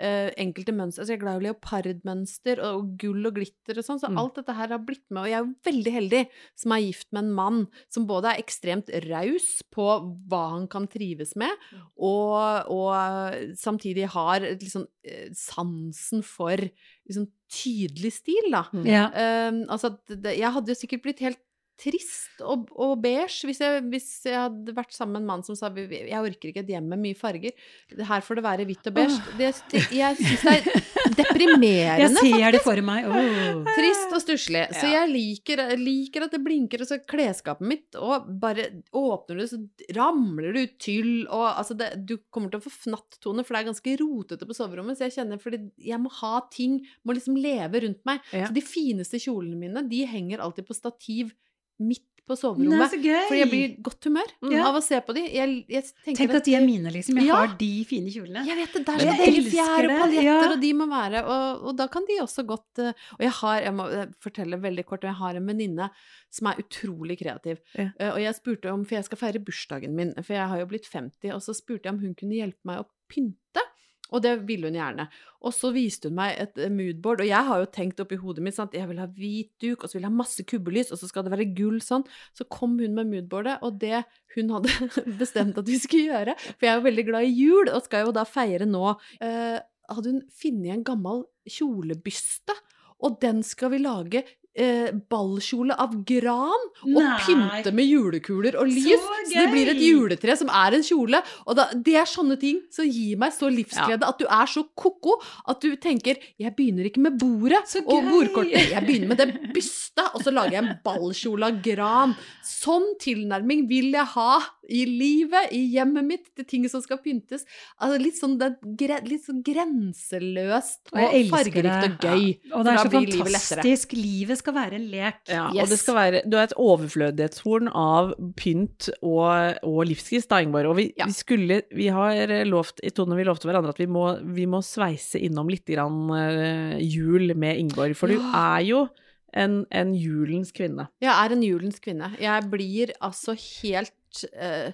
[0.00, 1.02] eh, enkelte mønster.
[1.02, 4.18] Altså, jeg er glad i leopardmønster og, og gull og glitter og sånn, så Mm.
[4.22, 5.22] alt dette her har blitt med.
[5.22, 6.22] Og jeg er jo veldig heldig
[6.58, 7.60] som er gift med en mann
[7.92, 9.88] som både er ekstremt raus på
[10.30, 11.52] hva han kan trives med,
[11.98, 18.64] og, og samtidig har liksom, eh, sansen for liksom, tydelig stil, da.
[18.72, 18.86] Mm.
[18.86, 21.40] Uh, altså, at det, jeg hadde jo sikkert blitt helt
[21.80, 25.56] trist og, og beige hvis jeg, hvis jeg hadde vært sammen med en mann som
[25.56, 27.52] sa "Vi- vi- jeg orker ikke et hjem med mye farger.
[27.96, 29.16] Her får det være hvitt og beige.
[29.38, 33.06] Det, jeg syns det er deprimerende, Jeg ser det for meg.
[33.08, 33.64] Oh.
[33.76, 34.62] Trist og stusslig.
[34.76, 39.46] Så jeg liker, liker at det blinker, og så klesskapet mitt, og bare åpner du,
[39.50, 39.60] så
[39.96, 43.60] ramler det ut tyll, og altså det, Du kommer til å få fnatt-tone, for det
[43.64, 47.36] er ganske rotete på soverommet, så jeg kjenner fordi jeg må ha ting, må liksom
[47.40, 48.20] leve rundt meg.
[48.32, 48.46] Ja.
[48.48, 51.32] Så de fineste kjolene mine, de henger alltid på stativ
[51.80, 52.92] midt på soverommet.
[53.02, 53.24] gøy!
[53.26, 54.68] Fordi jeg blir i godt humør Ja.
[54.68, 55.22] av å se på de.
[55.34, 57.16] Jeg, jeg Tenk at de er mine, liksom.
[57.18, 57.34] Jeg Ja.
[57.40, 58.44] har de fine kjolene.
[58.46, 60.52] jeg vet det, Der er deilig elsker fjær og paljetter, ja.
[60.52, 63.60] og de må være og, og da kan de også godt eh, Og jeg har,
[63.62, 65.90] jeg må eh, fortelle veldig kort, jeg har en venninne
[66.30, 67.58] som er utrolig kreativ.
[67.74, 70.66] Eh, Og jeg spurte om, for jeg skal feire bursdagen min, for jeg har jo
[70.66, 73.66] blitt 50, og så spurte jeg om hun kunne hjelpe meg å pynte.
[74.10, 75.06] Og det ville hun gjerne.
[75.40, 78.44] Og så viste hun meg et eh, moodboard, og jeg har jo tenkt oppi hodet
[78.44, 78.76] mitt sant?
[78.76, 81.26] jeg vil ha hvit duk, og så vil jeg ha masse kubbelys, og så skal
[81.26, 82.04] det være gull sånn.
[82.36, 84.02] Så kom hun med moodboardet, og det
[84.36, 84.90] hun hadde
[85.22, 88.08] bestemt at vi skulle gjøre, for jeg er jo veldig glad i jul, og skal
[88.08, 92.56] jo da feire nå, eh, hadde hun funnet en gammel kjolebyste,
[93.00, 97.18] og den skal vi lage eh, ballkjole av gran, og Nei.
[97.26, 99.00] pynte med julekuler og lys.
[99.00, 101.20] Så Så, det blir et juletre som er en kjole.
[101.46, 104.64] Og da, det er sånne ting som gir meg så livsglede, at du er så
[104.74, 109.52] ko-ko at du tenker Jeg begynner ikke med bordet og bordkortet, jeg begynner med det
[109.54, 112.14] bystet, og så lager jeg en ballkjole av gran.
[112.44, 114.40] Sånn tilnærming vil jeg ha
[114.70, 117.42] i livet, i hjemmet mitt, til ting som skal pyntes.
[117.82, 122.26] Altså litt sånn, det, gre- litt sånn grenseløst Og og, fargerikt og gøy.
[122.54, 123.94] Og det er så fantastisk.
[123.98, 125.20] Livet skal være en lek.
[125.30, 125.70] Ja, og Yes.
[125.72, 130.72] det skal være Du er et overflødighetshorn av pynt og, og livsgnist, da, Ingeborg.
[130.72, 131.06] Og vi, Ja.
[131.10, 134.62] vi skulle Vi har lovt i Tone, vi lovte hverandre at vi må, vi må
[134.66, 137.94] sveise innom litt grann uh, jul med Ingeborg.
[137.96, 138.88] For du er jo
[139.32, 140.88] en, en julens kvinne.
[141.00, 142.08] Jeg er en julens kvinne.
[142.18, 144.72] Jeg blir altså helt eh,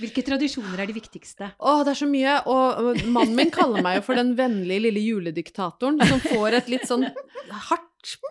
[0.00, 1.50] Hvilke tradisjoner er de viktigste?
[1.60, 2.38] Å, det er så mye.
[2.48, 6.70] Og og mannen min kaller meg jo for den vennlige lille julediktatoren som får et
[6.72, 7.04] litt sånn
[7.68, 7.89] hardt,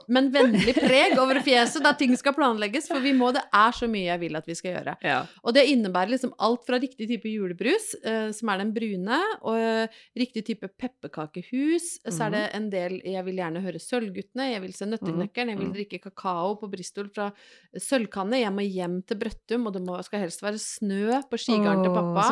[0.09, 2.88] men vennlig preg over fjeset da ting skal planlegges.
[2.89, 4.95] For vi må, det er så mye jeg vil at vi skal gjøre.
[5.05, 5.20] Ja.
[5.43, 9.59] Og det innebærer liksom alt fra riktig type julebrus, eh, som er den brune, og
[9.59, 11.99] eh, riktig type pepperkakehus.
[12.09, 15.57] Så er det en del Jeg vil gjerne høre Sølvguttene, jeg vil se Nøtteknekkeren, jeg
[15.59, 15.76] vil Mhm.
[15.78, 17.30] drikke kakao på Bristol fra
[17.78, 18.39] sølvkanne.
[18.41, 21.93] Jeg må hjem til Brøttum, og det må, skal helst være snø på skigarden til
[21.93, 22.26] pappa.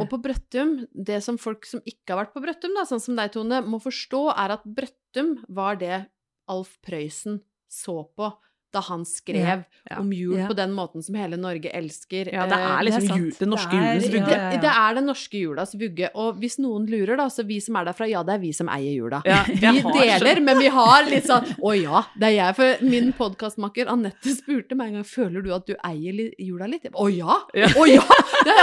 [0.00, 3.16] Og på Brøttum, det som folk som ikke har vært på Brøttum, da, sånn som
[3.16, 6.06] deg, Tone, må forstå, er at Brøttum var det
[6.48, 7.40] Alf Prøysen
[7.70, 8.32] så på
[8.74, 10.46] da han skrev Ja, om jul ja.
[10.50, 12.28] på den måten som hele Norge elsker.
[12.34, 14.34] ja, det Eh, er liksom det, jul, den norske er- julens vugge.
[14.36, 16.10] ja, det, er den norske julas vugge.
[16.14, 18.68] Og hvis noen lurer, da, så vi som er derfra, ja, det er vi som
[18.68, 19.22] eier jula.
[19.46, 22.56] Vi deler, men vi har litt sånn Å ja, det er jeg.
[22.58, 26.90] For min podkastmakker Anette spurte meg en gang Føler du at du eier jula litt.
[26.92, 27.38] Å ja!
[27.54, 27.68] Ja.
[27.80, 28.02] Å ja!
[28.44, 28.55] Det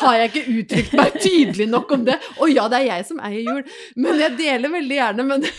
[0.00, 2.16] har- jeg ikke uttrykt meg tydelig nok om det?
[2.40, 3.62] Å ja, det er jeg som eier jul.
[3.96, 5.52] Men jeg deler veldig gjerne, men det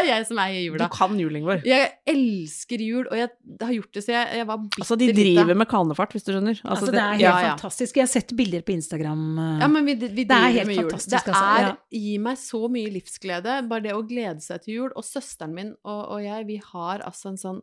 [0.00, 0.88] er jeg som eier jula.
[0.88, 1.64] Du kan juling Ingeborg.
[1.68, 3.28] Jeg elsker jul, og jeg
[3.60, 6.24] har gjort det så jeg, jeg var bitter Altså, de driver driver med kanefart, hvis
[6.26, 6.60] du skjønner.
[6.64, 7.54] Altså, det er helt ja, ja.
[7.54, 7.96] fantastisk.
[8.00, 9.24] Jeg har sett bilder på Instagram.
[9.38, 10.88] eh, Ja, men vi, vi Det er helt med jul.
[10.90, 11.74] fantastisk, Det altså, er, ja.
[12.00, 14.92] gir meg så mye livsglede, bare det å glede seg til jul.
[14.96, 17.60] Og søsteren min og, og jeg, vi har altså en sånn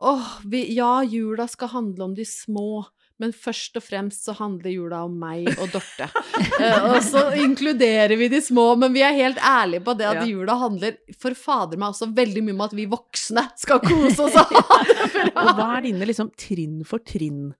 [0.00, 2.86] Åh, oh, ja, jula skal handle om de små.
[3.20, 6.08] Men først og fremst så handler jula om meg og Dorte.
[6.60, 10.18] Eh, og så inkluderer vi de små, men vi er helt ærlige på det at
[10.20, 10.26] Ja.
[10.28, 14.36] jula handler for fader meg også veldig mye om at vi voksne skal kose oss
[14.40, 15.44] og ha det bra.
[15.46, 17.52] Og hva er dine liksom trinn for trinn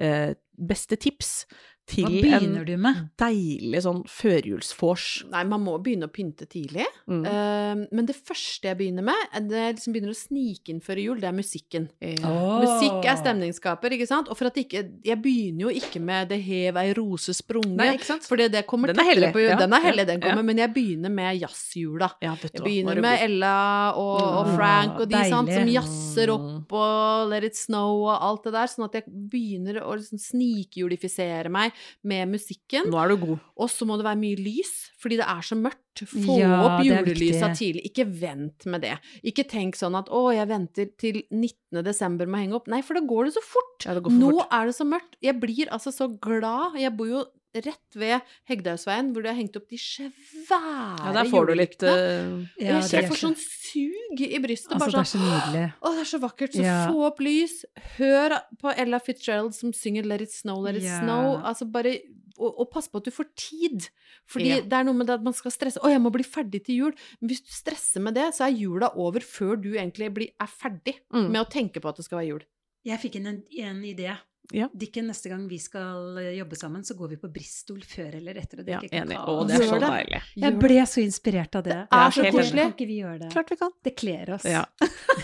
[0.00, 1.44] eh, beste tips
[1.86, 3.02] til en du med?
[3.20, 5.04] deilig sånn førjulsvors?
[5.30, 6.86] Nei, man må begynne å pynte tidlig.
[7.06, 7.22] Mm.
[7.24, 11.20] Uh, men det første jeg begynner med, det liksom begynner å snike inn før jul,
[11.22, 11.88] det er musikken.
[12.02, 12.64] Åh.
[12.64, 14.28] Musikk er stemningsskaper, ikke sant?
[14.32, 17.94] Og for at ikke Jeg begynner jo ikke med 'Det hev ei rose sprunget', Nei,
[17.94, 18.24] ikke sant?
[18.26, 19.50] for det kommer Den er hellig, på jul.
[19.50, 20.26] ja, Den er hellig, den ja.
[20.28, 22.10] kommer, men jeg begynner med jazzjula.
[22.22, 23.20] Ja, Jeg er begynner med.
[23.22, 25.74] Ella og, og Mm, Frank og de sant, som deilig.
[25.74, 29.94] jazzer opp og Let It Snow og alt det der, sånn at jeg begynner å
[29.96, 31.72] liksom snikjulifisere meg
[32.04, 32.90] med musikken.
[32.90, 33.38] Nå er du god.
[33.58, 34.72] Og så må det være mye lys,
[35.02, 35.82] fordi det er så mørkt.
[35.96, 37.86] Få Ja, opp julelysa tidlig.
[37.90, 38.98] Ikke vent med det.
[39.24, 41.82] Ikke tenk sånn at 'å, jeg venter til 19.
[41.82, 42.68] desember med å henge opp'.
[42.68, 43.86] Nei, for da går det så fort.
[43.86, 44.48] Ja, det går for Nå fort.
[44.52, 45.16] er det så mørkt.
[45.22, 46.76] Jeg blir altså så glad.
[46.76, 47.24] Jeg bor jo
[47.64, 51.78] rett ved Hegdehaugsveien, hvor de har hengt opp de svære Ja, der får du litt
[51.78, 52.46] julelyktene.
[52.58, 54.72] eh, Ja, jeg kjenner får sånn sug i brystet.
[54.72, 55.64] Altså, det er så sånn nydelig.
[55.82, 56.52] Å, det er så vakkert.
[56.52, 56.86] Så Ja.
[56.90, 57.64] få opp lys.
[57.98, 61.00] Hør på Ella Fitzgerald som synger 'Let it snow, let it Ja.
[61.00, 61.42] snow'.
[61.44, 61.98] Altså bare
[62.38, 63.88] og, og pass på at du får tid.
[64.28, 64.60] Fordi Ja.
[64.60, 65.78] det er noe med det at man skal stresse.
[65.78, 66.94] 'Å, jeg må bli ferdig til jul'.
[67.20, 70.46] Men hvis du stresser med det, så er jula over før du egentlig blir, er
[70.46, 71.30] ferdig Mm.
[71.32, 72.42] med å tenke på at det skal være jul.
[72.84, 74.18] Jeg fikk en, en idé.
[74.54, 74.68] Ja.
[74.74, 78.38] Dikken, neste gang vi skal eh, jobbe sammen, så går vi på Bristol før eller
[78.38, 79.18] etter og Ja, enig.
[79.18, 80.20] Å, det er så deilig.
[80.44, 81.80] Jeg ble så inspirert av det.
[81.90, 82.62] Det er så koselig.
[82.62, 83.32] Kan ikke vi gjøre det?
[83.34, 83.74] Klart vi kan.
[83.86, 84.46] Det kler oss.
[84.48, 84.64] Ja.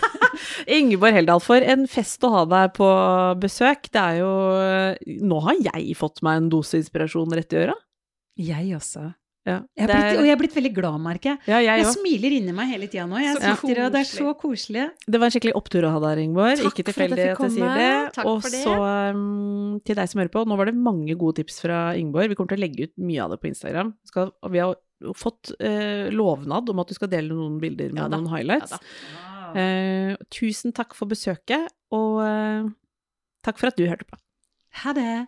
[0.79, 2.89] Ingeborg Heldal, for en fest å ha deg på
[3.43, 3.89] besøk.
[3.93, 4.31] Det er jo
[5.23, 7.75] Nå har jeg fått meg en dose inspirasjon rett i øra.
[8.39, 9.11] Jeg også.
[9.43, 11.99] Ja, Jeg blitt, er- og jeg har blitt veldig glad, merker ja, jeg Jeg også.
[11.99, 13.17] smiler inni meg hele tida nå.
[13.19, 14.85] Jeg Så sitter og Det er så koselig.
[15.03, 16.61] Det var en skikkelig opptur å ha deg Ringborg.
[16.61, 18.13] Takk Ikke tilfeldig at jeg sier det.
[18.15, 18.75] Takk Og så
[19.11, 22.29] um, til deg som hører på, nå var det mange gode tips fra Ingeborg.
[22.31, 23.91] Vi kommer til å legge ut mye av det på Instagram.
[24.07, 24.77] Skal, vi har
[25.19, 28.71] fått uh, lovnad om at du skal dele noen bilder med Ja noen highlights.
[28.71, 29.51] Ja.
[29.59, 32.71] Eh, tusen takk for besøket, og uh,
[33.45, 34.17] takk for at du hørte på.
[34.83, 35.27] Ha det.